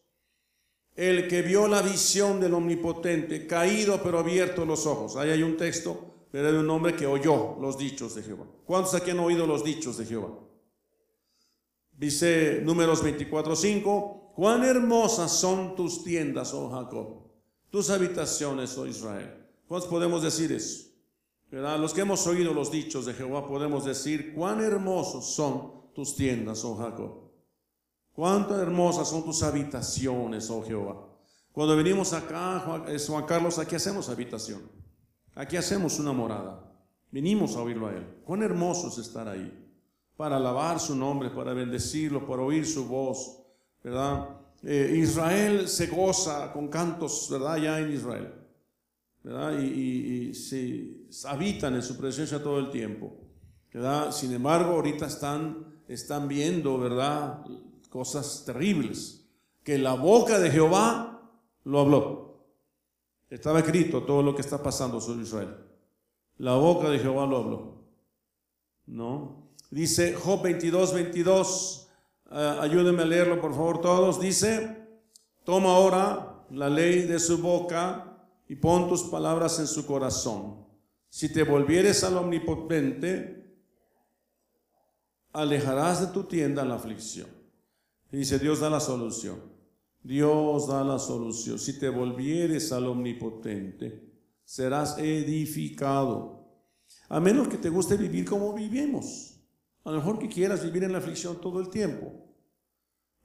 [0.95, 5.15] el que vio la visión del Omnipotente, caído pero abierto los ojos.
[5.15, 8.45] Ahí hay un texto, pero de un hombre que oyó los dichos de Jehová.
[8.65, 10.38] ¿Cuántos aquí han oído los dichos de Jehová?
[11.97, 14.34] Dice Números 24, 5.
[14.36, 17.29] Cuán hermosas son tus tiendas, oh Jacob
[17.69, 19.34] tus habitaciones, oh Israel.
[19.67, 20.88] ¿Cuántos podemos decir eso?
[21.51, 26.63] Los que hemos oído los dichos de Jehová podemos decir, cuán hermosos son tus tiendas,
[26.63, 27.29] oh Jacob.
[28.13, 31.07] Cuántas hermosas son tus habitaciones, oh Jehová.
[31.51, 34.62] Cuando venimos acá, Juan Carlos, aquí hacemos habitación.
[35.35, 36.69] Aquí hacemos una morada.
[37.12, 38.05] Venimos a oírlo a Él.
[38.23, 39.51] Cuán hermoso es estar ahí.
[40.15, 43.41] Para alabar su nombre, para bendecirlo, para oír su voz.
[44.63, 47.57] Eh, Israel se goza con cantos, ¿verdad?
[47.57, 48.33] Ya en Israel,
[49.23, 49.59] ¿verdad?
[49.59, 53.13] Y, se habitan en su presencia todo el tiempo.
[54.12, 57.45] Sin embargo, ahorita están, están viendo, ¿verdad?
[57.89, 59.28] Cosas terribles,
[59.63, 61.22] que la boca de Jehová
[61.63, 62.45] lo habló.
[63.30, 65.56] Estaba escrito todo lo que está pasando sobre Israel.
[66.38, 67.84] La boca de Jehová lo habló.
[68.88, 69.50] ¿No?
[69.69, 71.89] Dice Job 22, 22.
[72.32, 74.88] Eh, ayúdenme a leerlo por favor todos, dice,
[75.43, 78.17] toma ahora la ley de su boca
[78.48, 80.68] y pon tus palabras en su corazón.
[81.10, 83.58] Si te volvieres al omnipotente,
[85.34, 87.28] alejarás de tu tienda la aflicción.
[88.12, 89.39] dice, Dios da la solución.
[90.04, 91.60] Dios da la solución.
[91.60, 94.10] Si te volvieres al omnipotente,
[94.45, 96.48] serás edificado.
[97.10, 99.36] A menos que te guste vivir como vivimos.
[99.84, 102.13] A lo mejor que quieras vivir en la aflicción todo el tiempo.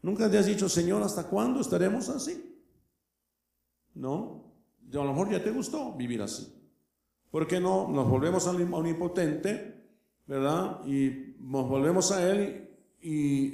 [0.02, 2.62] Nunca te has dicho, Señor, ¿hasta cuándo estaremos así?
[3.94, 4.52] No.
[4.90, 6.63] A lo mejor ya te gustó vivir así.
[7.34, 7.88] ¿Por qué no?
[7.88, 9.74] Nos volvemos al omnipotente,
[10.24, 10.86] ¿verdad?
[10.86, 12.70] Y nos volvemos a Él
[13.00, 13.48] y,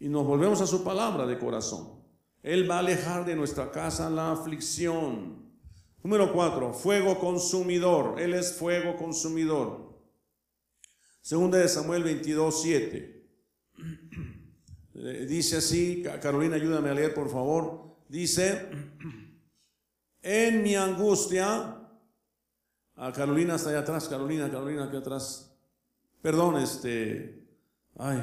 [0.00, 2.02] y nos volvemos a su palabra de corazón.
[2.42, 5.44] Él va a alejar de nuestra casa la aflicción.
[6.02, 8.18] Número cuatro, fuego consumidor.
[8.18, 10.00] Él es fuego consumidor.
[11.20, 13.26] Segunda de Samuel 22, 7.
[15.28, 17.98] Dice así, Carolina, ayúdame a leer, por favor.
[18.08, 18.70] Dice,
[20.22, 21.73] en mi angustia,
[22.96, 25.50] a Carolina está allá atrás, Carolina, Carolina, aquí atrás.
[26.22, 27.42] Perdón, este,
[27.98, 28.22] ay,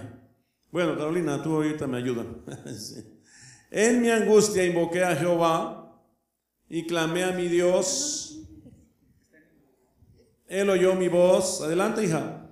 [0.72, 2.26] Bueno, Carolina, tú ahorita me ayudas.
[2.80, 3.04] Sí.
[3.70, 6.02] En mi angustia invoqué a Jehová
[6.68, 8.40] y clamé a mi Dios.
[10.48, 11.62] Él oyó mi voz.
[11.62, 12.50] Adelante, hija.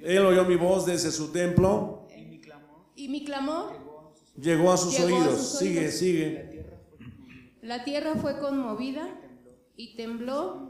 [0.00, 2.06] Él oyó mi voz desde su templo.
[2.96, 3.72] Y mi clamor,
[4.40, 5.40] Llegó a sus Llegó a oídos.
[5.40, 5.94] sus sigue, oídos.
[5.94, 6.66] sigue.
[7.62, 9.08] la tierra fue conmovida
[9.76, 10.69] y tembló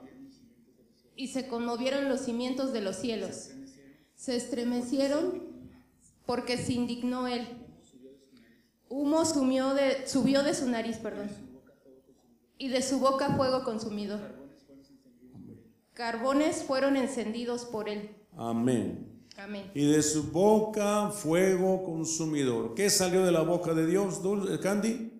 [1.20, 3.50] y se conmovieron los cimientos de los cielos.
[4.16, 5.42] Se estremecieron
[6.24, 7.46] porque se indignó él.
[8.88, 11.28] Humo sumió de- subió de su nariz, perdón,
[12.56, 14.20] y de su boca fuego consumidor.
[15.92, 18.16] Carbones fueron encendidos por él.
[18.36, 19.06] Amén.
[19.36, 19.70] Amén.
[19.74, 22.74] Y de su boca fuego consumidor.
[22.74, 25.12] ¿Qué salió de la boca de Dios, eh, Candy?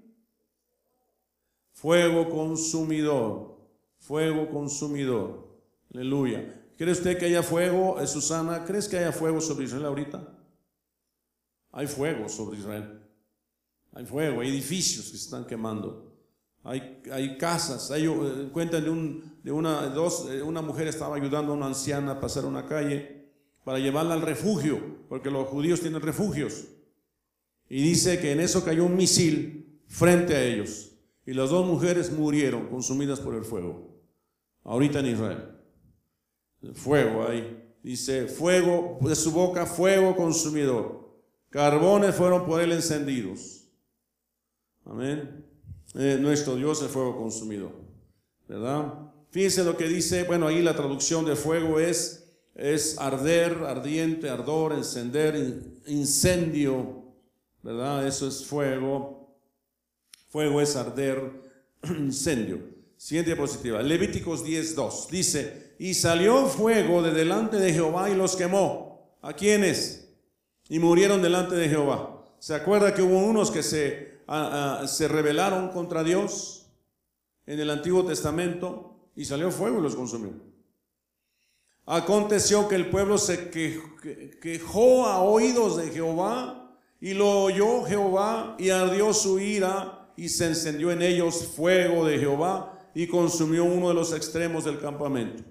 [1.73, 3.59] Fuego consumidor.
[3.99, 5.50] Fuego consumidor.
[5.92, 6.62] Aleluya.
[6.76, 8.64] ¿Cree usted que haya fuego, eh, Susana?
[8.64, 10.26] ¿Crees que haya fuego sobre Israel ahorita?
[11.72, 13.00] Hay fuego sobre Israel.
[13.92, 16.14] Hay fuego, hay edificios que se están quemando.
[16.62, 17.90] Hay, hay casas.
[17.90, 21.66] Hay, eh, cuentan de, un, de una, dos, eh, una mujer estaba ayudando a una
[21.66, 23.26] anciana a pasar una calle
[23.64, 26.66] para llevarla al refugio, porque los judíos tienen refugios.
[27.68, 30.92] Y dice que en eso cayó un misil frente a ellos.
[31.26, 34.00] Y las dos mujeres murieron consumidas por el fuego.
[34.64, 35.60] Ahorita en Israel.
[36.75, 37.57] Fuego ahí.
[37.83, 41.09] Dice, fuego, de su boca fuego consumidor.
[41.49, 43.64] Carbones fueron por él encendidos.
[44.85, 45.44] Amén.
[45.94, 47.73] Eh, nuestro Dios es fuego consumidor.
[48.49, 48.92] ¿Verdad?
[49.31, 54.73] Fíjense lo que dice, bueno, ahí la traducción de fuego es, es arder, ardiente, ardor,
[54.73, 57.05] encender, in- incendio.
[57.62, 58.07] ¿Verdad?
[58.07, 59.37] Eso es fuego.
[60.29, 61.42] Fuego es arder,
[61.99, 62.61] incendio.
[62.96, 63.83] Siguiente diapositiva.
[63.83, 65.09] Levíticos 10.2.
[65.11, 69.16] Dice, y salió fuego de delante de Jehová y los quemó.
[69.23, 70.12] ¿A quiénes?
[70.69, 72.23] Y murieron delante de Jehová.
[72.38, 74.19] ¿Se acuerda que hubo unos que se,
[74.87, 76.66] se rebelaron contra Dios
[77.47, 80.33] en el Antiguo Testamento y salió fuego y los consumió?
[81.87, 87.85] Aconteció que el pueblo se quej- que- quejó a oídos de Jehová y lo oyó
[87.85, 93.64] Jehová y ardió su ira y se encendió en ellos fuego de Jehová y consumió
[93.64, 95.43] uno de los extremos del campamento.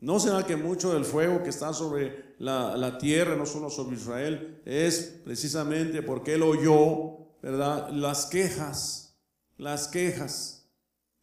[0.00, 3.96] ¿No será que mucho del fuego que está sobre la, la tierra, no solo sobre
[3.96, 7.90] Israel, es precisamente porque él oyó, ¿verdad?
[7.90, 9.18] Las quejas,
[9.58, 10.66] las quejas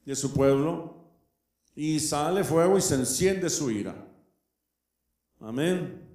[0.05, 0.95] de su pueblo
[1.75, 4.07] y sale fuego y se enciende su ira.
[5.39, 6.07] Amén.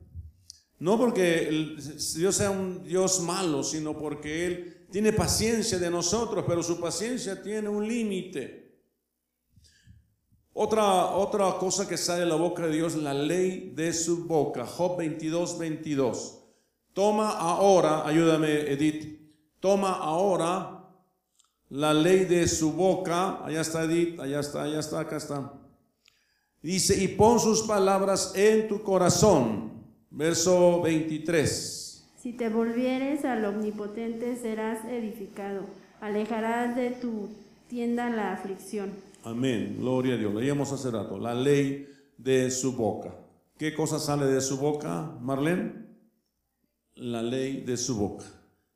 [0.78, 1.76] No porque
[2.16, 7.40] Dios sea un Dios malo, sino porque Él tiene paciencia de nosotros, pero su paciencia
[7.40, 8.71] tiene un límite.
[10.54, 14.66] Otra, otra cosa que sale de la boca de Dios, la ley de su boca.
[14.66, 16.38] Job 22, 22.
[16.92, 19.18] Toma ahora, ayúdame Edith,
[19.60, 20.84] toma ahora
[21.70, 23.42] la ley de su boca.
[23.44, 25.52] Allá está Edith, allá está, allá está, acá está.
[26.60, 29.72] Dice, y pon sus palabras en tu corazón.
[30.10, 32.04] Verso 23.
[32.18, 35.62] Si te volvieres al omnipotente serás edificado,
[36.02, 37.30] alejarás de tu
[37.68, 38.92] tienda la aflicción.
[39.24, 39.76] Amén.
[39.78, 40.34] Gloria a Dios.
[40.34, 41.18] Leíamos hace rato.
[41.18, 41.86] La ley
[42.18, 43.14] de su boca.
[43.56, 45.86] ¿Qué cosa sale de su boca, Marlene?
[46.96, 48.24] La ley de su boca.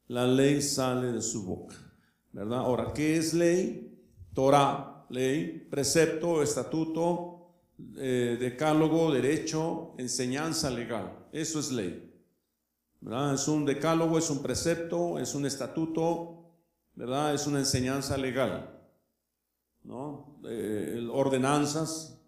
[0.06, 1.74] La ley sale de su boca.
[2.32, 2.60] ¿Verdad?
[2.60, 3.98] Ahora, ¿qué es ley?
[4.34, 7.54] Torah, ley, precepto, estatuto,
[7.96, 11.26] eh, decálogo, derecho, enseñanza legal.
[11.32, 12.12] Eso es ley.
[13.00, 13.34] ¿Verdad?
[13.34, 16.52] Es un decálogo, es un precepto, es un estatuto,
[16.94, 17.34] ¿verdad?
[17.34, 18.75] Es una enseñanza legal.
[19.86, 20.40] ¿No?
[20.48, 22.20] Eh, ordenanzas,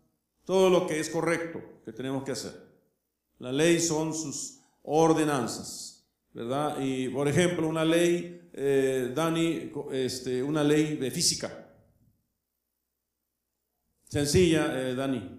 [0.44, 2.52] todo lo que es correcto que tenemos que hacer.
[3.38, 6.80] La ley son sus ordenanzas, ¿verdad?
[6.80, 11.66] Y por ejemplo, una ley, eh, Dani, este, una ley de física.
[14.04, 15.38] Sencilla, eh, Dani.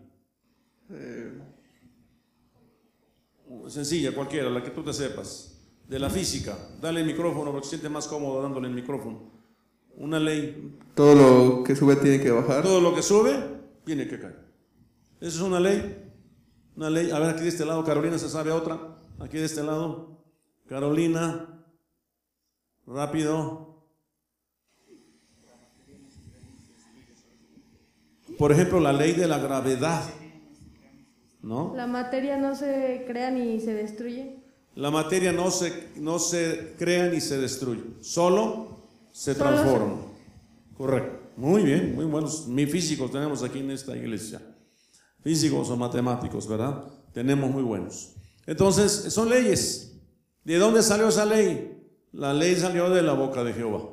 [3.68, 5.56] Sencilla, cualquiera, la que tú te sepas.
[5.88, 6.56] De la física.
[6.80, 9.39] Dale el micrófono porque se siente más cómodo dándole el micrófono.
[9.96, 12.64] Una ley Todo lo que sube tiene que bajar.
[12.64, 13.34] todo lo que sube
[13.86, 14.40] tiene que caer.
[15.20, 16.06] Esa es una ley.
[16.76, 17.12] Una ley.
[17.12, 18.98] A ver, aquí de este lado, Carolina se sabe otra.
[19.20, 20.24] Aquí de este lado.
[20.68, 21.64] Carolina.
[22.88, 23.84] Rápido.
[28.38, 30.04] Por ejemplo, la ley de la gravedad.
[31.42, 31.74] ¿No?
[31.76, 34.38] La materia no se crea ni se destruye.
[34.76, 37.82] La materia no se, no se crea ni se destruye.
[38.02, 38.79] Solo
[39.20, 39.98] se transforma.
[40.78, 41.20] Correcto.
[41.36, 42.48] Muy bien, muy buenos.
[42.48, 44.42] Mi físicos tenemos aquí en esta iglesia.
[45.22, 46.86] Físicos o matemáticos, ¿verdad?
[47.12, 48.14] Tenemos muy buenos.
[48.46, 50.00] Entonces, son leyes.
[50.46, 51.84] ¿De dónde salió esa ley?
[52.14, 53.90] La ley salió de la boca de Jehová.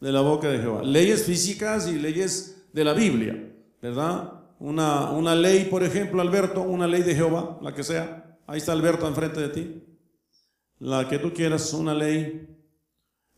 [0.00, 0.82] De la boca de Jehová.
[0.82, 4.32] Leyes físicas y leyes de la Biblia, ¿verdad?
[4.58, 8.38] Una, una ley, por ejemplo, Alberto, una ley de Jehová, la que sea.
[8.48, 9.84] Ahí está Alberto enfrente de ti.
[10.80, 12.59] La que tú quieras, una ley.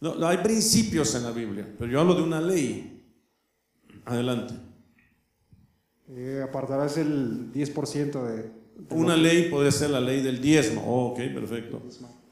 [0.03, 3.05] No, hay principios en la Biblia, pero yo hablo de una ley.
[4.05, 4.53] Adelante.
[6.09, 8.51] Eh, apartarás el 10% de, de
[8.91, 10.83] Una ley puede ser la ley del diezmo.
[10.85, 11.81] Oh, ok, perfecto.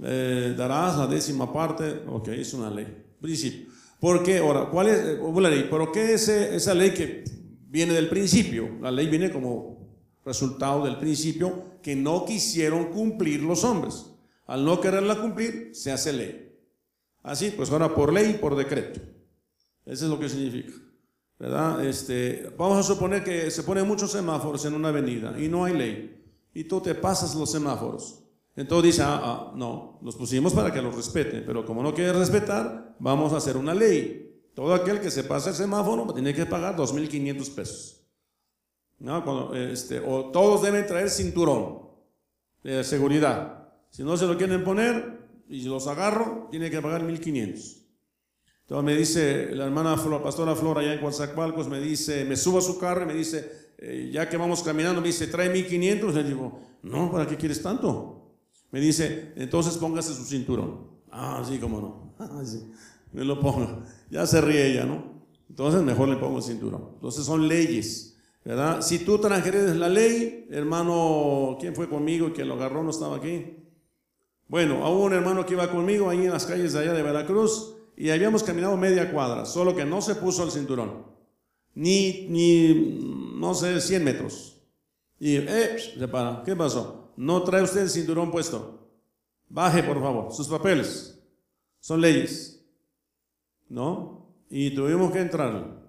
[0.03, 2.03] Eh, darás la décima parte.
[2.09, 2.89] Ok, es una ley.
[3.21, 3.73] Principio.
[4.01, 4.39] ¿Por qué?
[4.39, 5.69] Ahora, ¿cuál es eh, la ley?
[5.71, 7.23] ¿Pero qué es eh, esa ley que
[7.69, 8.69] viene del principio?
[8.81, 9.79] La ley viene como
[10.25, 14.07] resultado del principio que no quisieron cumplir los hombres.
[14.49, 16.50] Al no quererla cumplir, se hace ley.
[17.23, 19.01] Así, pues ahora por ley por decreto.
[19.85, 20.73] Eso es lo que significa.
[21.39, 21.85] ¿Verdad?
[21.85, 25.75] Este, vamos a suponer que se ponen muchos semáforos en una avenida y no hay
[25.77, 26.23] ley.
[26.53, 28.23] Y tú te pasas los semáforos.
[28.57, 32.17] Entonces dice, ah, ah, no, los pusimos para que los respeten, pero como no quieres
[32.17, 34.51] respetar, vamos a hacer una ley.
[34.55, 38.07] Todo aquel que se pase el semáforo tiene que pagar 2.500 pesos.
[38.99, 39.55] ¿No?
[39.55, 41.89] Este, o todos deben traer cinturón
[42.63, 43.73] de seguridad.
[43.89, 45.20] Si no se lo quieren poner
[45.51, 47.83] y los agarro, tiene que pagar 1.500.
[48.61, 52.59] Entonces me dice la hermana Flor, pastora Flora allá en Coatzacoalcos, me dice, me subo
[52.59, 56.13] a su carro y me dice, eh, ya que vamos caminando, me dice, trae 1.500.
[56.13, 58.37] Le digo, no, ¿para qué quieres tanto?
[58.71, 60.89] Me dice, entonces póngase su cinturón.
[61.11, 62.11] Ah, sí, cómo no.
[62.21, 62.71] Ah, sí,
[63.13, 63.83] me lo ponga.
[64.09, 65.27] Ya se ríe ella, ¿no?
[65.49, 66.91] Entonces mejor le pongo el cinturón.
[66.95, 68.83] Entonces son leyes, ¿verdad?
[68.83, 73.17] Si tú transgredes la ley, hermano, ¿quién fue conmigo y que lo agarró no estaba
[73.17, 73.60] aquí?
[74.51, 77.77] Bueno, hubo un hermano que iba conmigo ahí en las calles de allá de Veracruz
[77.97, 81.07] y habíamos caminado media cuadra, solo que no se puso el cinturón.
[81.75, 84.61] Ni, ni, no sé, 100 metros.
[85.21, 86.43] Y, eh, se para.
[86.45, 87.13] ¿Qué pasó?
[87.17, 88.89] no trae usted el cinturón puesto.
[89.49, 91.17] Baje, por favor, sus papeles.
[91.79, 92.61] Son leyes.
[93.69, 94.35] ¿No?
[94.49, 95.81] Y tuvimos que entrar.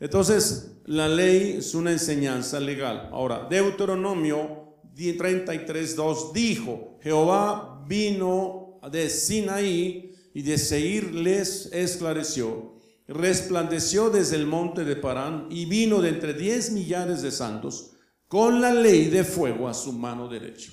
[0.00, 3.08] Entonces, la ley es una enseñanza legal.
[3.12, 4.59] Ahora, Deuteronomio
[4.96, 12.78] 33.2 dijo, Jehová vino de Sinaí y de Seir les esclareció.
[13.08, 17.92] Resplandeció desde el monte de Parán y vino de entre diez millares de santos
[18.28, 20.70] con la ley de fuego a su mano derecha.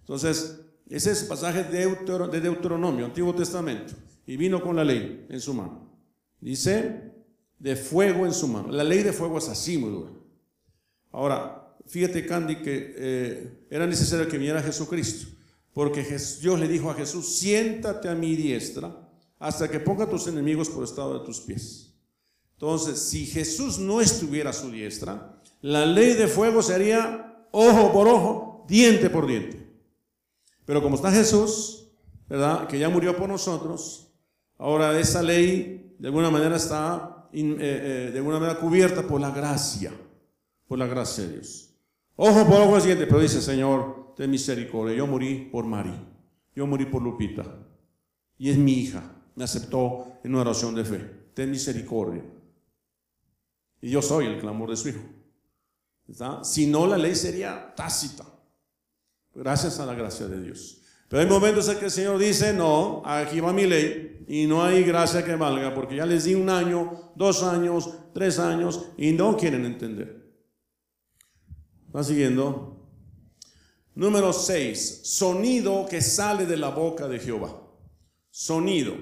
[0.00, 1.86] Entonces, ese es el pasaje de,
[2.30, 3.94] de Deuteronomio, Antiguo Testamento,
[4.26, 5.90] y vino con la ley en su mano.
[6.38, 7.12] Dice,
[7.62, 8.72] de fuego en su mano.
[8.72, 10.10] La ley de fuego es así muy dura.
[11.12, 15.28] Ahora, fíjate, Candy, que eh, era necesario que viniera Jesucristo,
[15.72, 16.02] porque
[16.40, 19.08] Dios le dijo a Jesús, siéntate a mi diestra
[19.38, 21.92] hasta que ponga a tus enemigos por estado de tus pies.
[22.54, 28.06] Entonces, si Jesús no estuviera a su diestra, la ley de fuego sería ojo por
[28.06, 29.68] ojo, diente por diente.
[30.64, 31.88] Pero como está Jesús,
[32.28, 32.68] ¿verdad?
[32.68, 34.12] Que ya murió por nosotros,
[34.58, 39.30] ahora esa ley de alguna manera está eh, eh, de alguna manera cubierta por la
[39.30, 39.92] gracia,
[40.68, 41.71] por la gracia de Dios.
[42.16, 45.94] Ojo por ojo diente, pero dice, Señor, ten misericordia, yo morí por Mari,
[46.54, 47.44] yo morí por Lupita,
[48.36, 49.02] y es mi hija,
[49.34, 50.98] me aceptó en una oración de fe,
[51.34, 52.22] ten misericordia.
[53.80, 55.00] Y yo soy el clamor de su hijo.
[56.42, 58.24] Si no, la ley sería tácita.
[59.34, 60.82] Gracias a la gracia de Dios.
[61.08, 64.62] Pero hay momentos en que el Señor dice, no, aquí va mi ley y no
[64.62, 69.12] hay gracia que valga, porque ya les di un año, dos años, tres años y
[69.12, 70.21] no quieren entender.
[71.94, 72.78] ¿Va siguiendo?
[73.94, 75.00] Número 6.
[75.04, 77.60] Sonido que sale de la boca de Jehová.
[78.30, 78.94] Sonido.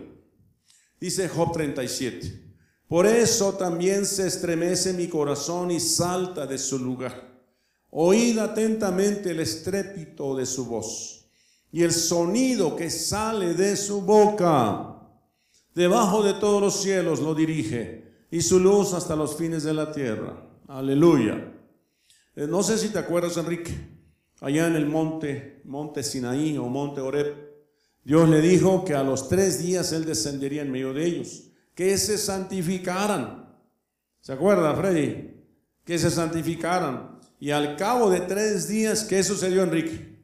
[1.01, 2.51] Dice Job 37.
[2.89, 7.31] Por eso también se estremece mi corazón y salta de su lugar.
[7.91, 11.31] Oíd atentamente el estrépito de su voz
[11.71, 14.97] y el sonido que sale de su boca.
[15.73, 19.93] Debajo de todos los cielos lo dirige y su luz hasta los fines de la
[19.93, 20.45] tierra.
[20.67, 21.60] Aleluya.
[22.37, 23.73] Eh, no sé si te acuerdas, Enrique,
[24.41, 27.51] allá en el monte, monte Sinaí o monte Oreb,
[28.05, 31.97] Dios le dijo que a los tres días Él descendería en medio de ellos que
[31.97, 33.57] se santificaran.
[34.21, 35.35] ¿Se acuerda, Freddy?
[35.85, 37.19] Que se santificaran.
[37.39, 40.21] Y al cabo de tres días, ¿qué sucedió, Enrique?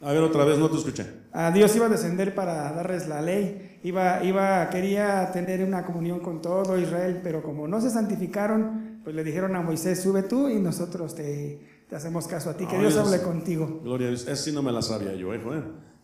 [0.00, 1.06] A ver, otra vez, no te escuché.
[1.32, 3.71] A Dios iba a descender para darles la ley.
[3.84, 9.14] Iba, iba, quería tener una comunión con todo Israel, pero como no se santificaron, pues
[9.16, 12.64] le dijeron a Moisés, sube tú y nosotros te, hacemos caso a ti.
[12.66, 13.80] Que Dios hable contigo.
[13.82, 14.22] Gloria a Dios.
[14.22, 15.40] Esa sí no me la sabía yo, ¿eh?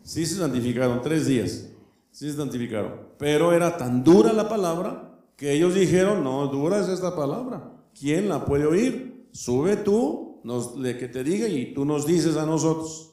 [0.03, 1.69] Sí se santificaron, tres días.
[2.11, 2.95] Sí se santificaron.
[3.17, 7.71] Pero era tan dura la palabra que ellos dijeron, no, dura es esta palabra.
[7.97, 9.27] ¿Quién la puede oír?
[9.31, 13.08] Sube tú nos, le- que te diga y tú nos dices a nosotros.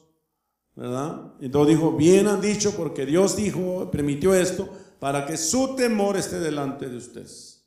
[0.77, 1.33] ¿Verdad?
[1.41, 4.69] Entonces dijo, bien han dicho porque Dios dijo, permitió esto
[4.99, 7.65] para que su temor esté delante de ustedes.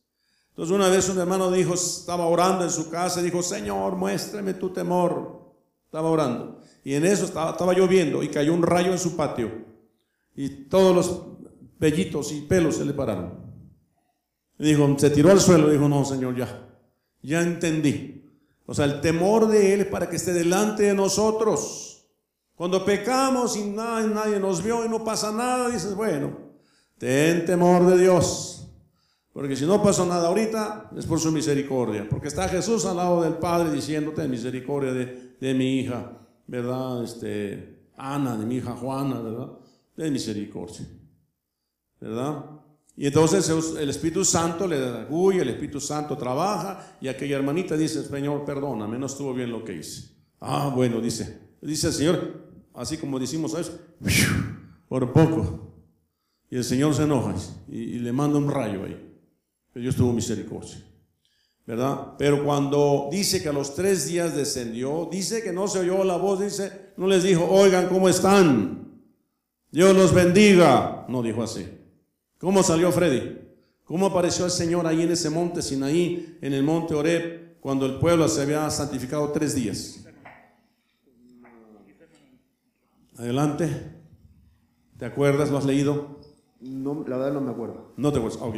[0.50, 4.70] Entonces una vez un hermano dijo, estaba orando en su casa dijo, Señor, muéstrame tu
[4.70, 5.40] temor.
[5.86, 6.60] Estaba orando.
[6.84, 9.50] Y en eso estaba, estaba lloviendo y cayó un rayo en su patio.
[10.36, 11.22] Y todos los
[11.80, 13.40] vellitos y pelos se le pararon.
[14.56, 16.68] Dijo, se tiró al suelo dijo, no, Señor, ya,
[17.22, 18.30] ya entendí.
[18.66, 21.89] O sea, el temor de Él es para que esté delante de nosotros.
[22.60, 26.36] Cuando pecamos y nadie, nos vio y no pasa nada, dices, bueno,
[26.98, 28.68] ten temor de Dios.
[29.32, 32.06] Porque si no pasó nada ahorita, es por su misericordia.
[32.06, 37.02] Porque está Jesús al lado del Padre diciendo, ten misericordia de, de mi hija, ¿verdad?
[37.02, 39.52] Este, Ana, de mi hija Juana, ¿verdad?
[39.96, 40.86] Ten misericordia.
[41.98, 42.44] ¿verdad?
[42.94, 43.48] Y entonces
[43.78, 48.98] el Espíritu Santo le da el Espíritu Santo trabaja y aquella hermanita dice, Señor, perdóname,
[48.98, 50.10] no estuvo bien lo que hice.
[50.40, 52.39] Ah, bueno, dice, dice el Señor,
[52.74, 53.76] así como decimos a veces,
[54.88, 55.74] por poco.
[56.50, 57.34] Y el Señor se enoja
[57.68, 59.10] y, y le manda un rayo ahí.
[59.72, 60.84] Pero Dios tuvo misericordia.
[61.66, 62.14] ¿Verdad?
[62.18, 66.16] Pero cuando dice que a los tres días descendió, dice que no se oyó la
[66.16, 69.00] voz, dice, no les dijo, oigan, ¿cómo están?
[69.70, 71.04] Dios los bendiga.
[71.08, 71.66] No dijo así.
[72.38, 73.38] ¿Cómo salió Freddy?
[73.84, 77.98] ¿Cómo apareció el Señor ahí en ese monte Sinaí, en el monte Oreb, cuando el
[77.98, 80.00] pueblo se había santificado tres días?
[83.20, 83.68] Adelante.
[84.98, 85.50] ¿Te acuerdas?
[85.50, 86.20] ¿Lo has leído?
[86.58, 87.92] No, la verdad no me acuerdo.
[87.98, 88.40] No te acuerdas.
[88.40, 88.56] Ok.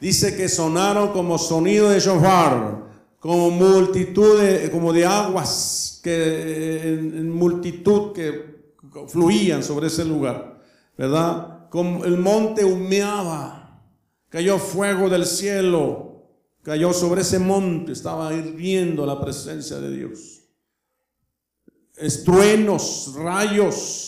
[0.00, 7.18] Dice que sonaron como sonido de shofar, como multitud de, como de aguas que en,
[7.18, 8.72] en multitud que
[9.08, 10.60] fluían sobre ese lugar,
[10.96, 11.68] ¿verdad?
[11.68, 13.82] Como el monte humeaba,
[14.28, 16.28] cayó fuego del cielo,
[16.62, 20.42] cayó sobre ese monte, estaba hirviendo la presencia de Dios.
[21.96, 24.03] Estruenos, rayos.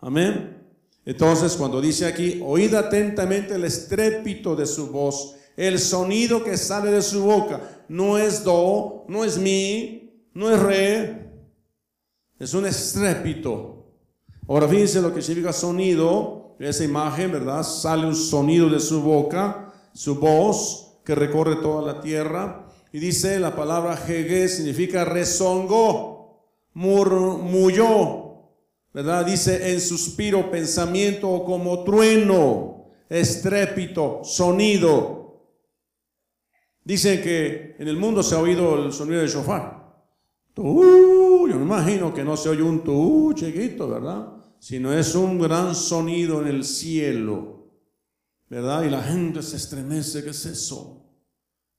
[0.00, 0.62] Amén.
[1.04, 6.90] Entonces, cuando dice aquí, oíd atentamente el estrépito de su voz, el sonido que sale
[6.90, 11.28] de su boca, no es do, no es mi, no es re,
[12.38, 13.86] es un estrépito.
[14.46, 17.62] Ahora fíjense lo que significa sonido, esa imagen, ¿verdad?
[17.62, 22.66] Sale un sonido de su boca, su voz que recorre toda la tierra.
[22.92, 28.17] Y dice la palabra jegue significa rezongó, murmulló,
[29.24, 35.44] Dice en suspiro, pensamiento o como trueno, estrépito, sonido.
[36.82, 39.78] Dice que en el mundo se ha oído el sonido del shofar.
[40.52, 44.32] Tú, yo me imagino que no se oye un tú chiquito, ¿verdad?
[44.58, 47.70] Sino es un gran sonido en el cielo,
[48.48, 48.82] ¿verdad?
[48.82, 51.08] Y la gente se estremece, ¿qué es eso?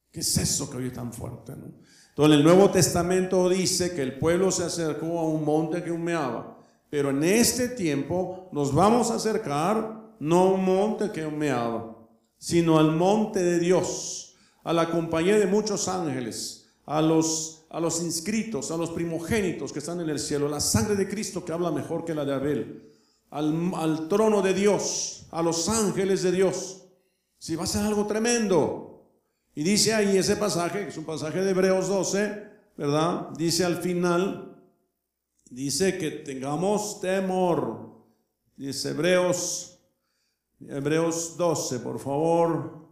[0.10, 1.52] ¿Qué es eso que oye tan fuerte?
[1.52, 1.66] ¿no?
[2.10, 6.59] Entonces el Nuevo Testamento dice que el pueblo se acercó a un monte que humeaba.
[6.90, 11.96] Pero en este tiempo nos vamos a acercar no a un monte que humeaba,
[12.38, 18.02] sino al monte de Dios, a la compañía de muchos ángeles, a los, a los
[18.02, 21.72] inscritos, a los primogénitos que están en el cielo, la sangre de Cristo que habla
[21.72, 22.92] mejor que la de Abel,
[23.30, 26.84] al, al trono de Dios, a los ángeles de Dios.
[27.38, 29.06] Si va a ser algo tremendo.
[29.56, 32.44] Y dice ahí ese pasaje, que es un pasaje de Hebreos 12,
[32.78, 33.30] ¿verdad?
[33.38, 34.49] Dice al final,
[35.50, 37.90] dice que tengamos temor.
[38.56, 39.80] Dice Hebreos,
[40.68, 42.88] Hebreos 12, por favor,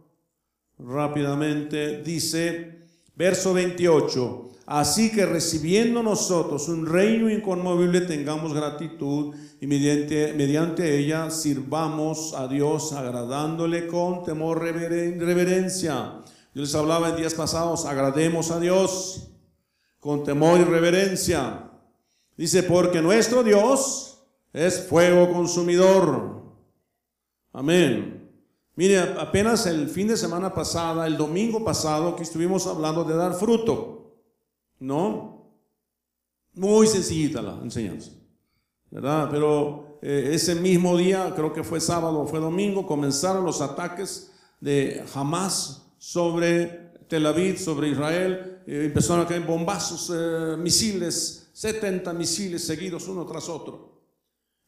[0.78, 2.02] rápidamente.
[2.02, 10.98] Dice, verso 28, así que recibiendo nosotros un reino inconmovible, tengamos gratitud y mediante, mediante
[10.98, 16.20] ella sirvamos a Dios agradándole con temor, reveren- reverencia.
[16.54, 19.28] Yo les hablaba en días pasados, agrademos a Dios
[20.00, 21.67] con temor y reverencia.
[22.38, 24.22] Dice, porque nuestro Dios
[24.52, 26.40] es fuego consumidor.
[27.52, 28.30] Amén.
[28.76, 33.34] Mire, apenas el fin de semana pasada, el domingo pasado, que estuvimos hablando de dar
[33.34, 34.14] fruto.
[34.78, 35.52] ¿No?
[36.54, 38.12] Muy sencillita la enseñanza.
[38.88, 39.28] ¿Verdad?
[39.32, 44.30] Pero eh, ese mismo día, creo que fue sábado o fue domingo, comenzaron los ataques
[44.60, 48.62] de Hamas sobre Tel Aviv, sobre Israel.
[48.64, 54.00] Eh, empezaron a caer bombazos, eh, misiles, 70 misiles seguidos uno tras otro.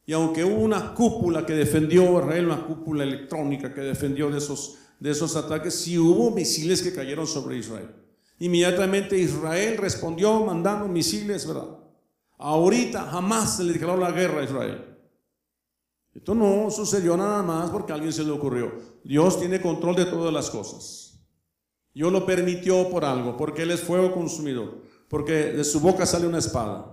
[0.05, 4.77] Y aunque hubo una cúpula que defendió Israel, una cúpula electrónica que defendió de esos,
[4.99, 7.95] de esos ataques, sí hubo misiles que cayeron sobre Israel.
[8.39, 11.79] Inmediatamente Israel respondió mandando misiles, ¿verdad?
[12.37, 14.97] Ahorita jamás se le declaró la guerra a Israel.
[16.13, 18.69] Esto no sucedió nada más porque a alguien se le ocurrió.
[19.05, 21.23] Dios tiene control de todas las cosas.
[21.93, 24.90] Dios lo permitió por algo, porque Él es fuego consumidor.
[25.11, 26.85] Porque de su boca sale una espada,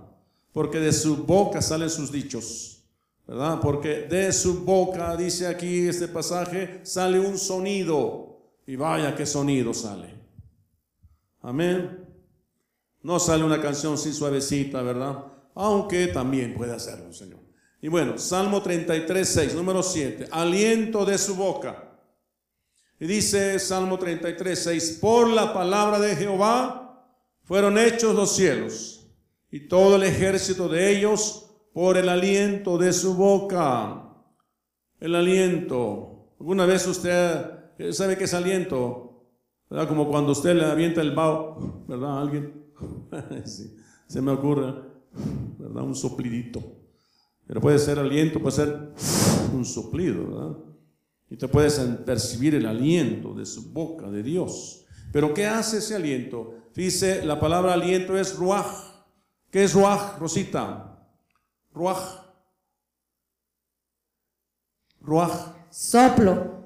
[0.51, 2.83] porque de su boca salen sus dichos,
[3.25, 3.61] ¿verdad?
[3.61, 9.73] Porque de su boca, dice aquí este pasaje, sale un sonido, y vaya qué sonido
[9.73, 10.13] sale.
[11.41, 12.05] Amén.
[13.03, 15.23] No sale una canción sin suavecita, ¿verdad?
[15.55, 17.39] Aunque también puede hacerlo, Señor.
[17.81, 21.89] Y bueno, Salmo 33, 6, número 7, aliento de su boca.
[22.99, 26.88] Y dice Salmo 33, 6, por la palabra de Jehová
[27.49, 29.09] fueron hechos los cielos
[29.49, 34.07] y todo el ejército de ellos por el aliento de su boca.
[34.99, 36.35] El aliento.
[36.39, 39.25] ¿Alguna vez usted eh, sabe qué es aliento?
[39.67, 42.21] Como cuando usted le avienta el bao, ¿verdad?
[42.21, 42.53] Alguien.
[43.45, 43.75] Sí,
[44.07, 44.71] se me ocurre,
[45.57, 45.83] ¿verdad?
[45.83, 46.61] Un soplidito.
[47.47, 48.91] Pero puede ser aliento, puede ser
[49.55, 50.57] un soplido, ¿verdad?
[51.31, 54.85] Y te puedes percibir el aliento de su boca, de Dios.
[55.11, 56.53] Pero ¿qué hace ese aliento?
[56.79, 58.65] Dice, la palabra aliento es ruaj.
[59.51, 60.97] ¿Qué es ruaj, Rosita?
[61.73, 61.99] Ruaj.
[65.01, 65.31] Ruaj.
[65.69, 66.63] Soplo.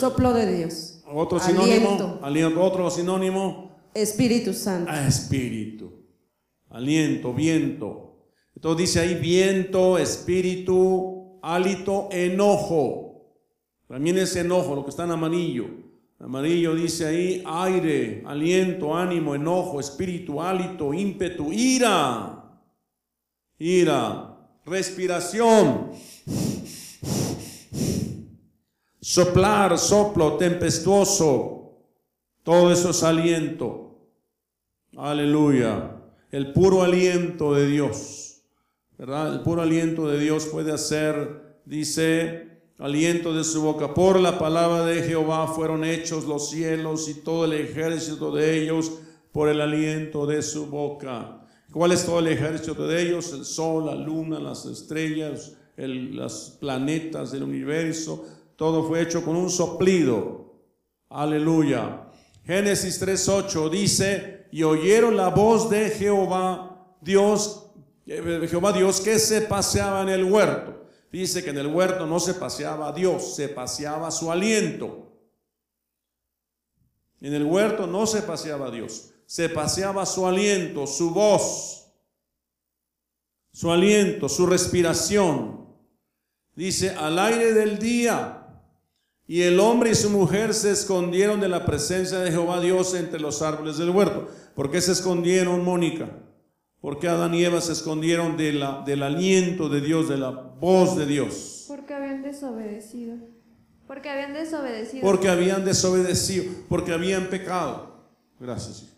[0.00, 1.00] Soplo de Dios.
[1.06, 1.90] Otro sinónimo.
[1.90, 2.18] Aliento.
[2.22, 3.70] aliento, Otro sinónimo.
[3.94, 4.90] Espíritu Santo.
[4.92, 5.92] Ah, espíritu.
[6.70, 8.16] Aliento, viento.
[8.56, 13.30] Entonces dice ahí viento, espíritu, hálito, enojo.
[13.86, 15.66] También es enojo, lo que está en amarillo.
[16.24, 22.50] Amarillo dice ahí aire, aliento, ánimo, enojo, espíritu, hálito, ímpetu, ira.
[23.58, 25.90] Ira, respiración.
[29.02, 31.74] Soplar, soplo, tempestuoso.
[32.42, 34.08] Todo eso es aliento.
[34.96, 35.94] Aleluya.
[36.30, 38.40] El puro aliento de Dios.
[38.96, 39.34] ¿Verdad?
[39.34, 43.94] El puro aliento de Dios puede hacer, dice, aliento de su boca.
[43.94, 48.92] Por la palabra de Jehová fueron hechos los cielos y todo el ejército de ellos
[49.32, 51.40] por el aliento de su boca.
[51.72, 53.32] ¿Cuál es todo el ejército de ellos?
[53.32, 58.24] El sol, la luna, las estrellas, el, los planetas del universo.
[58.56, 60.54] Todo fue hecho con un soplido.
[61.08, 62.02] Aleluya.
[62.44, 67.66] Génesis 3.8 dice, y oyeron la voz de Jehová, Dios,
[68.06, 70.83] eh, Jehová Dios que se paseaba en el huerto.
[71.14, 75.12] Dice que en el huerto no se paseaba Dios, se paseaba su aliento.
[77.20, 81.86] En el huerto no se paseaba Dios, se paseaba su aliento, su voz,
[83.52, 85.68] su aliento, su respiración.
[86.56, 88.40] Dice, al aire del día.
[89.28, 93.20] Y el hombre y su mujer se escondieron de la presencia de Jehová Dios entre
[93.20, 94.26] los árboles del huerto.
[94.56, 96.10] ¿Por qué se escondieron, Mónica?
[96.84, 100.28] ¿Por qué Adán y Eva se escondieron de la, del aliento de Dios, de la
[100.28, 101.64] voz de Dios?
[101.66, 103.16] Porque habían desobedecido.
[103.86, 105.02] Porque habían desobedecido.
[105.02, 108.04] Porque habían desobedecido, porque habían pecado.
[108.38, 108.94] Gracias.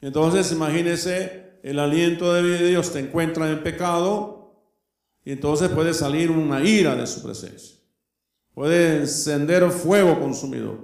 [0.00, 4.60] Entonces, imagínese, el aliento de Dios te encuentra en pecado
[5.24, 7.76] y entonces puede salir una ira de su presencia.
[8.52, 10.80] Puede encender fuego consumidor.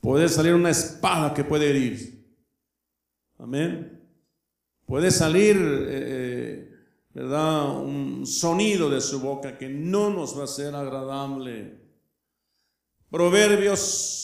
[0.00, 2.32] Puede salir una espada que puede herir.
[3.40, 4.01] Amén.
[4.86, 6.70] Puede salir, eh,
[7.14, 7.78] ¿verdad?
[7.78, 11.80] Un sonido de su boca que no nos va a ser agradable.
[13.10, 14.22] Proverbios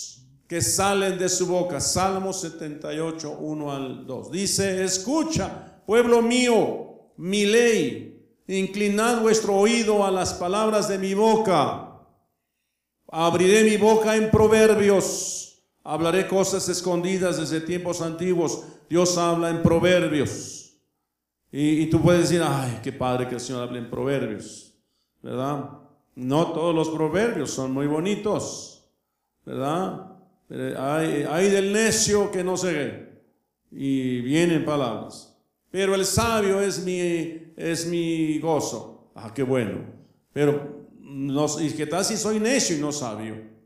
[0.48, 1.80] que salen de su boca.
[1.80, 4.30] Salmo 78, 1 al 2.
[4.32, 8.14] Dice, escucha, pueblo mío, mi ley.
[8.48, 12.00] Inclinad vuestro oído a las palabras de mi boca.
[13.08, 15.62] Abriré mi boca en proverbios.
[15.84, 18.64] Hablaré cosas escondidas desde tiempos antiguos.
[18.88, 20.76] Dios habla en proverbios.
[21.50, 24.74] Y, tú puedes decir, ay, qué padre que el Señor hable en proverbios.
[25.22, 25.70] ¿Verdad?
[26.14, 28.90] No todos los proverbios son muy bonitos.
[29.44, 30.16] ¿Verdad?
[30.50, 33.22] Hay, hay del necio que no ve.
[33.70, 35.36] Y vienen palabras.
[35.70, 39.10] Pero el sabio es mi, es mi gozo.
[39.14, 39.80] Ah, qué bueno.
[40.32, 43.57] Pero no, ¿y qué tal si soy necio y no sabio?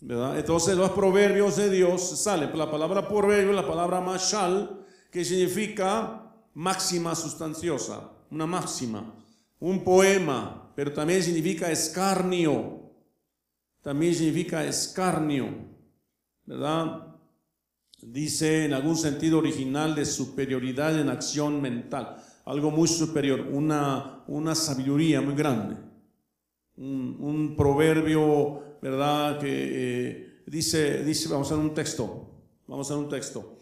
[0.00, 2.56] Entonces los proverbios de Dios salen.
[2.56, 9.14] La palabra proverbio, la palabra mashal, que significa máxima sustanciosa, una máxima,
[9.60, 12.82] un poema, pero también significa escarnio.
[13.82, 15.48] También significa escarnio,
[16.44, 17.06] ¿verdad?
[18.02, 24.54] Dice en algún sentido original de superioridad en acción mental, algo muy superior, una, una
[24.54, 25.76] sabiduría muy grande
[26.78, 29.40] un proverbio, ¿verdad?
[29.40, 32.30] Que eh, dice, dice, vamos a ver un texto,
[32.68, 33.58] vamos a ver un texto.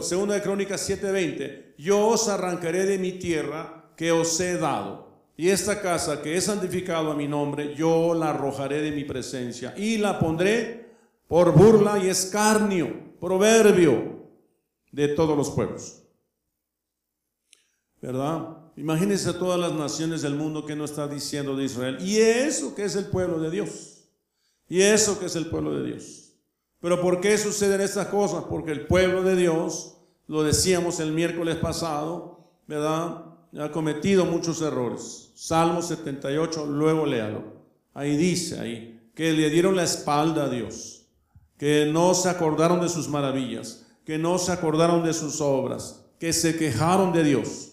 [0.00, 5.06] Segunda de Crónicas 7:20, yo os arrancaré de mi tierra que os he dado.
[5.36, 9.72] Y esta casa que he santificado a mi nombre, yo la arrojaré de mi presencia
[9.76, 10.88] y la pondré
[11.28, 13.06] por burla y escarnio.
[13.20, 14.16] Proverbio.
[14.90, 16.02] de todos los pueblos.
[18.00, 18.56] ¿Verdad?
[18.76, 21.98] Imagínense todas las naciones del mundo que no está diciendo de Israel.
[22.00, 23.97] Y eso que es el pueblo de Dios.
[24.68, 26.32] Y eso que es el pueblo de Dios.
[26.80, 28.44] Pero ¿por qué suceden estas cosas?
[28.48, 29.96] Porque el pueblo de Dios,
[30.26, 33.24] lo decíamos el miércoles pasado, ¿verdad?
[33.58, 35.32] Ha cometido muchos errores.
[35.34, 37.58] Salmo 78, luego léalo.
[37.94, 41.06] Ahí dice, ahí, que le dieron la espalda a Dios,
[41.56, 46.32] que no se acordaron de sus maravillas, que no se acordaron de sus obras, que
[46.32, 47.72] se quejaron de Dios,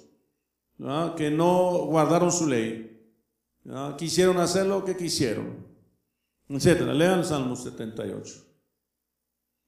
[1.16, 3.00] que no guardaron su ley,
[3.98, 5.58] quisieron hacer lo que quisieron,
[6.50, 6.94] etcétera.
[6.94, 8.34] Lean el Salmo 78.
[8.34, 8.44] El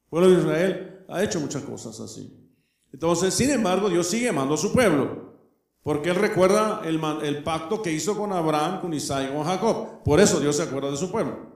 [0.08, 2.34] pueblo de Israel ha hecho muchas cosas así.
[2.92, 5.28] Entonces, sin embargo, Dios sigue amando a su pueblo.
[5.82, 10.02] Porque Él recuerda el, el, pacto que hizo con Abraham, con Isaac y con Jacob.
[10.02, 11.48] Por eso Dios se acuerda de su pueblo.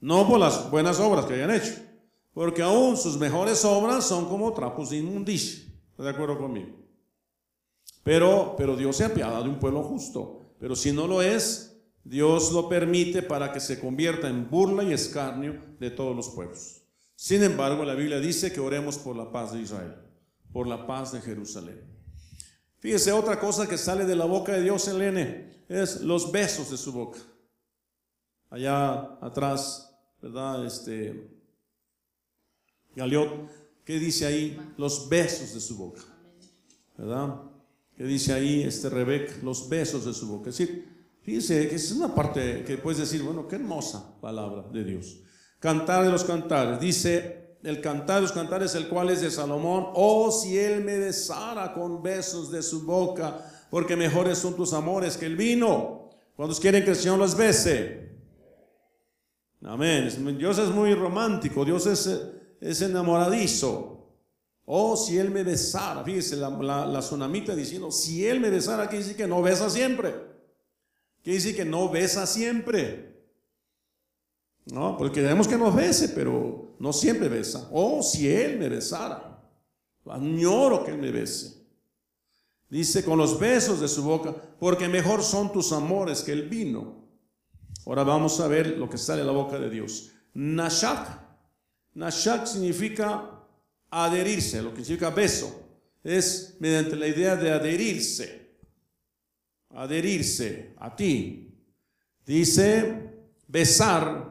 [0.00, 1.74] No por las buenas obras que hayan hecho.
[2.32, 5.64] Porque aún sus mejores obras son como trapos de inmundicia.
[5.90, 6.80] ¿Está de acuerdo conmigo?
[8.02, 10.54] Pero, pero Dios se apiada de un pueblo justo.
[10.58, 11.69] Pero si no lo es,
[12.04, 16.82] Dios lo permite para que se convierta en burla y escarnio de todos los pueblos.
[17.14, 19.94] Sin embargo, la Biblia dice que oremos por la paz de Israel,
[20.52, 21.82] por la paz de Jerusalén.
[22.78, 26.78] Fíjese, otra cosa que sale de la boca de Dios, Elene, es los besos de
[26.78, 27.18] su boca.
[28.48, 30.64] Allá atrás, ¿verdad?
[30.64, 31.30] Este,
[32.96, 33.50] Galiot,
[33.84, 34.58] ¿qué dice ahí?
[34.78, 36.00] Los besos de su boca.
[36.96, 37.42] ¿Verdad?
[37.96, 39.34] ¿Qué dice ahí este Rebeca?
[39.42, 40.48] Los besos de su boca.
[40.48, 44.84] Es decir, fíjese que es una parte que puedes decir, bueno, qué hermosa palabra de
[44.84, 45.20] Dios.
[45.58, 46.80] Cantar de los cantares.
[46.80, 49.88] Dice el cantar de los cantares, el cual es de Salomón.
[49.94, 55.16] Oh, si él me besara con besos de su boca, porque mejores son tus amores
[55.16, 56.10] que el vino.
[56.36, 58.10] ¿Cuántos quieren que el Señor los bese?
[59.62, 60.08] Amén.
[60.38, 62.08] Dios es muy romántico, Dios es,
[62.60, 64.00] es enamoradizo.
[64.64, 66.48] Oh, si él me besara, fíjese la,
[66.86, 70.29] la, tsunamita diciendo, si él me besara, quiere decir que no besa siempre.
[71.22, 73.10] Quiere decir que no besa siempre.
[74.66, 77.68] No, porque queremos que nos bese, pero no siempre besa.
[77.72, 79.42] Oh, si Él me besara.
[80.06, 81.60] Añoro que Él me bese.
[82.68, 87.04] Dice con los besos de su boca, porque mejor son tus amores que el vino.
[87.84, 90.12] Ahora vamos a ver lo que sale de la boca de Dios.
[90.34, 91.20] Nashak.
[91.94, 93.44] Nashak significa
[93.90, 95.62] adherirse, lo que significa beso.
[96.04, 98.39] Es mediante la idea de adherirse.
[99.70, 101.54] Adherirse a ti.
[102.24, 103.10] Dice
[103.46, 104.30] besar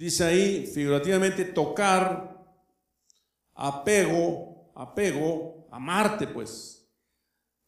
[0.00, 2.42] dice ahí figurativamente tocar,
[3.52, 6.90] apego, apego, amarte pues,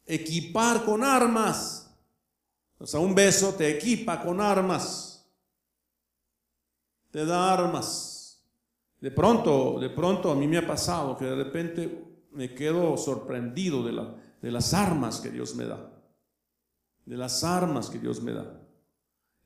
[0.06, 1.94] equipar con armas.
[2.78, 5.30] O sea, un beso te equipa con armas,
[7.10, 8.42] te da armas.
[8.98, 13.82] De pronto, de pronto a mí me ha pasado que de repente me quedo sorprendido
[13.82, 13.92] de,
[14.40, 16.01] de las armas que Dios me da,
[17.04, 18.60] de las armas que Dios me da.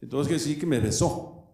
[0.00, 1.44] Entonces que sí que me besó.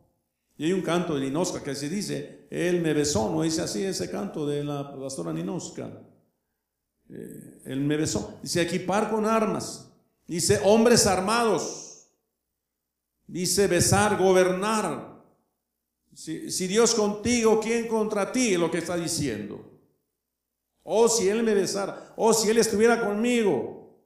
[0.56, 3.82] Y hay un canto de Ninoska que se dice, Él me besó, no dice así
[3.82, 5.90] ese canto de la pastora Ninoska.
[7.12, 8.38] Eh, él me besó.
[8.42, 9.90] Dice equipar con armas.
[10.26, 12.08] Dice hombres armados.
[13.26, 15.12] Dice besar, gobernar.
[16.14, 18.52] Si, Dios contigo, ¿quién contra ti?
[18.54, 19.70] Es lo que está diciendo.
[20.82, 23.98] O si Él me besara, o si Él estuviera conmigo,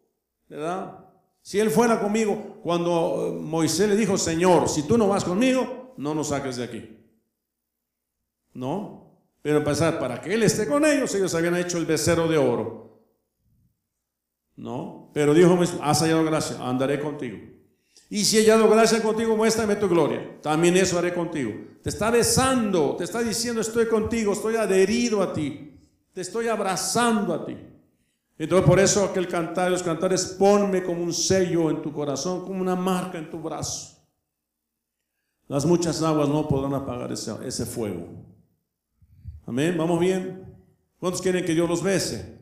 [0.48, 1.05] ¿verdad?
[1.46, 6.12] Si Él fuera conmigo, cuando Moisés le dijo, Señor, si tú no vas conmigo, no
[6.12, 6.98] nos saques de aquí.
[8.52, 12.36] No, pero pasar para que Él esté con ellos, ellos habían hecho el becerro de
[12.36, 13.00] oro.
[14.56, 17.38] No, pero dijo, has hallado gracia, andaré contigo.
[18.10, 20.40] Y si he hallado gracia contigo, muéstrame tu gloria.
[20.42, 21.52] También eso haré contigo.
[21.80, 25.78] Te está besando, te está diciendo, estoy contigo, estoy adherido a ti,
[26.12, 27.56] te estoy abrazando a ti.
[28.38, 32.60] Entonces por eso aquel cantar, los cantares, ponme como un sello en tu corazón, como
[32.60, 33.96] una marca en tu brazo.
[35.48, 38.08] Las muchas aguas no podrán apagar ese, fuego.
[39.46, 40.44] Amén, vamos bien.
[40.98, 42.40] ¿Cuántos quieren que Dios los bese?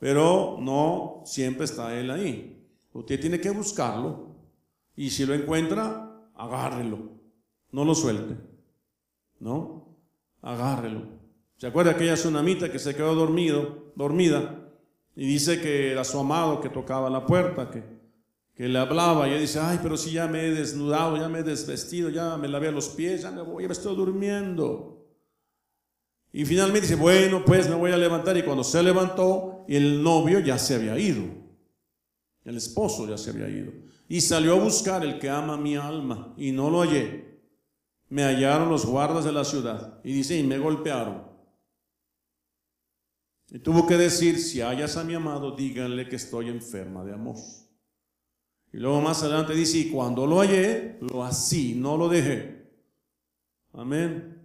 [0.00, 2.66] Pero no siempre está Él ahí.
[2.92, 4.34] Usted tiene que buscarlo.
[4.96, 7.12] Y si lo encuentra, agárrelo.
[7.70, 8.36] No lo suelte.
[9.38, 9.96] ¿No?
[10.40, 11.02] Agárrelo.
[11.56, 14.61] ¿Se acuerda aquella tsunamita que se quedó dormido, dormida?
[15.14, 18.02] Y dice que era su amado que tocaba la puerta, que
[18.54, 21.38] que le hablaba y ella dice, ay, pero si ya me he desnudado, ya me
[21.38, 25.06] he desvestido, ya me lavé los pies, ya me voy, ya me estoy durmiendo.
[26.32, 28.36] Y finalmente dice, bueno, pues me voy a levantar.
[28.36, 31.24] Y cuando se levantó, el novio ya se había ido.
[32.44, 33.72] El esposo ya se había ido.
[34.08, 37.40] Y salió a buscar el que ama mi alma y no lo hallé.
[38.08, 40.00] Me hallaron los guardas de la ciudad.
[40.04, 41.31] Y dice, y me golpearon.
[43.50, 47.36] Y tuvo que decir, si hallas a mi amado, díganle que estoy enferma de amor.
[48.72, 52.70] Y luego más adelante dice, y cuando lo hallé, lo así, no lo dejé.
[53.72, 54.40] Amén.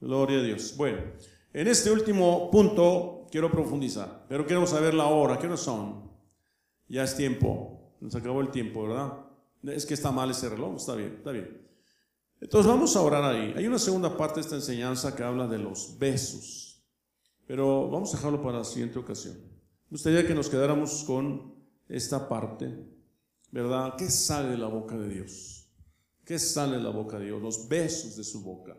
[0.00, 0.76] Gloria a Dios.
[0.76, 0.98] Bueno,
[1.52, 6.10] en este último punto quiero profundizar, pero quiero saber la hora, ¿qué hora son?
[6.88, 9.12] Ya es tiempo, nos acabó el tiempo, ¿verdad?
[9.62, 11.62] Es que está mal ese reloj, está bien, está bien.
[12.40, 13.54] Entonces vamos a orar ahí.
[13.56, 16.71] Hay una segunda parte de esta enseñanza que habla de los besos,
[17.52, 19.34] pero vamos a dejarlo para la siguiente ocasión.
[19.34, 21.54] Me gustaría que nos quedáramos con
[21.86, 22.72] esta parte,
[23.50, 23.94] ¿verdad?
[23.98, 25.68] ¿Qué sale de la boca de Dios?
[26.24, 27.42] ¿Qué sale de la boca de Dios?
[27.42, 28.74] Los besos de su boca.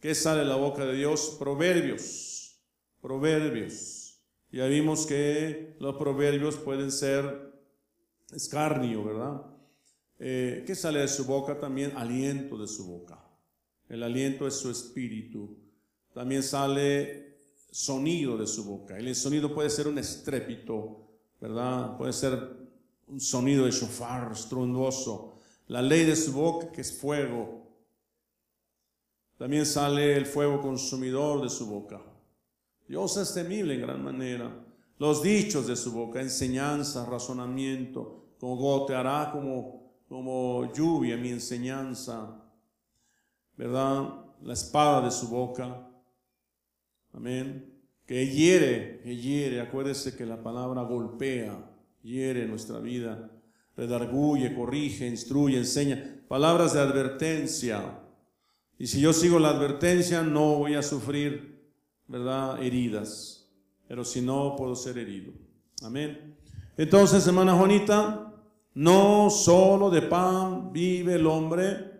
[0.00, 1.36] ¿Qué sale de la boca de Dios?
[1.38, 2.58] Proverbios.
[3.02, 4.22] Proverbios.
[4.50, 7.52] Ya vimos que los proverbios pueden ser
[8.32, 9.42] escarnio, ¿verdad?
[10.18, 11.60] Eh, ¿Qué sale de su boca?
[11.60, 13.22] También aliento de su boca.
[13.86, 15.58] El aliento es su espíritu.
[16.14, 17.31] También sale
[17.72, 18.96] sonido de su boca.
[18.96, 21.08] El sonido puede ser un estrépito,
[21.40, 21.96] ¿verdad?
[21.96, 22.38] Puede ser
[23.08, 25.40] un sonido de shofar estruendoso.
[25.66, 27.66] La ley de su boca, que es fuego.
[29.36, 32.00] También sale el fuego consumidor de su boca.
[32.86, 34.64] Dios es temible en gran manera.
[34.98, 42.38] Los dichos de su boca, enseñanza, razonamiento, como goteará como como lluvia mi enseñanza,
[43.56, 44.26] ¿verdad?
[44.42, 45.88] La espada de su boca,
[47.12, 47.72] amén,
[48.06, 51.70] que hiere, que hiere, acuérdese que la palabra golpea,
[52.02, 53.30] hiere nuestra vida,
[53.76, 58.00] redarguye, corrige, instruye, enseña, palabras de advertencia.
[58.78, 61.70] Y si yo sigo la advertencia, no voy a sufrir,
[62.08, 62.62] ¿verdad?
[62.62, 63.50] Heridas.
[63.86, 65.32] Pero si no, puedo ser herido.
[65.82, 66.36] Amén.
[66.76, 68.32] Entonces, hermana Juanita,
[68.74, 71.91] no solo de pan vive el hombre.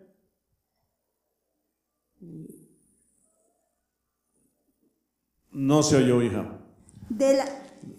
[5.52, 6.58] No se oyó, hija.
[7.08, 7.44] De la,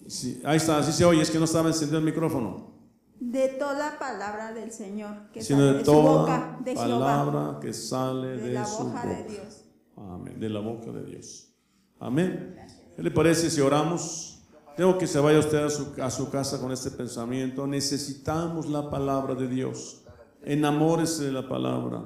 [0.08, 2.72] Sí, ahí está, así se oye, es que no estaba encendido el micrófono.
[3.20, 7.60] de toda palabra del Señor que Sino sale de de su toda boca, de palabra
[7.62, 9.06] que sale de, de la su boca.
[9.06, 9.66] de Dios.
[9.95, 11.54] Amén, de la boca de Dios.
[11.99, 12.56] Amén.
[12.95, 14.41] ¿Qué le parece si oramos?
[14.76, 17.66] Tengo que se vaya usted a su, a su casa con este pensamiento.
[17.68, 20.04] Necesitamos la palabra de Dios.
[20.43, 22.04] Enamórese de la palabra.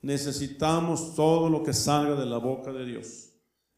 [0.00, 3.30] Necesitamos todo lo que salga de la boca de Dios.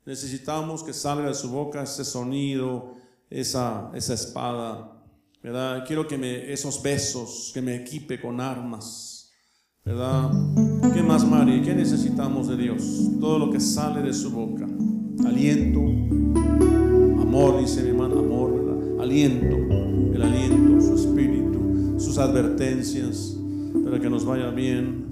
[0.07, 2.95] Necesitamos que salga de su boca ese sonido,
[3.29, 4.93] esa, esa espada.
[5.43, 5.85] ¿Verdad?
[5.85, 9.33] Quiero que me, esos besos, que me equipe con armas.
[9.85, 10.31] ¿Verdad?
[10.95, 11.61] ¿Qué más, Mari?
[11.61, 12.83] ¿Qué necesitamos de Dios?
[13.21, 14.65] Todo lo que sale de su boca.
[15.27, 15.81] Aliento,
[17.21, 19.01] amor, dice mi hermana, amor, ¿verdad?
[19.03, 19.57] Aliento,
[20.15, 23.37] el aliento, su espíritu, sus advertencias,
[23.85, 25.05] para que nos vaya bien.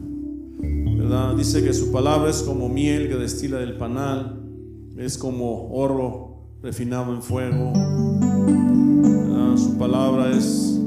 [0.98, 1.34] ¿Verdad?
[1.36, 4.43] Dice que su palabra es como miel que destila del panal,
[4.96, 7.72] es como oro refinado en fuego.
[9.02, 9.56] ¿Verdad?
[9.56, 10.80] Su palabra es,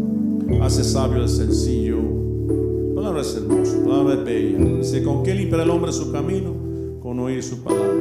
[0.61, 1.97] hace sabio al sencillo.
[1.97, 4.77] Su palabra es hermosa, su palabra es bella.
[4.77, 6.53] Dice, ¿con qué limpiará el hombre su camino?
[7.01, 7.91] Con oír su palabra.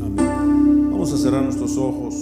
[0.00, 0.88] Amén.
[0.90, 2.14] Vamos a cerrar nuestros ojos.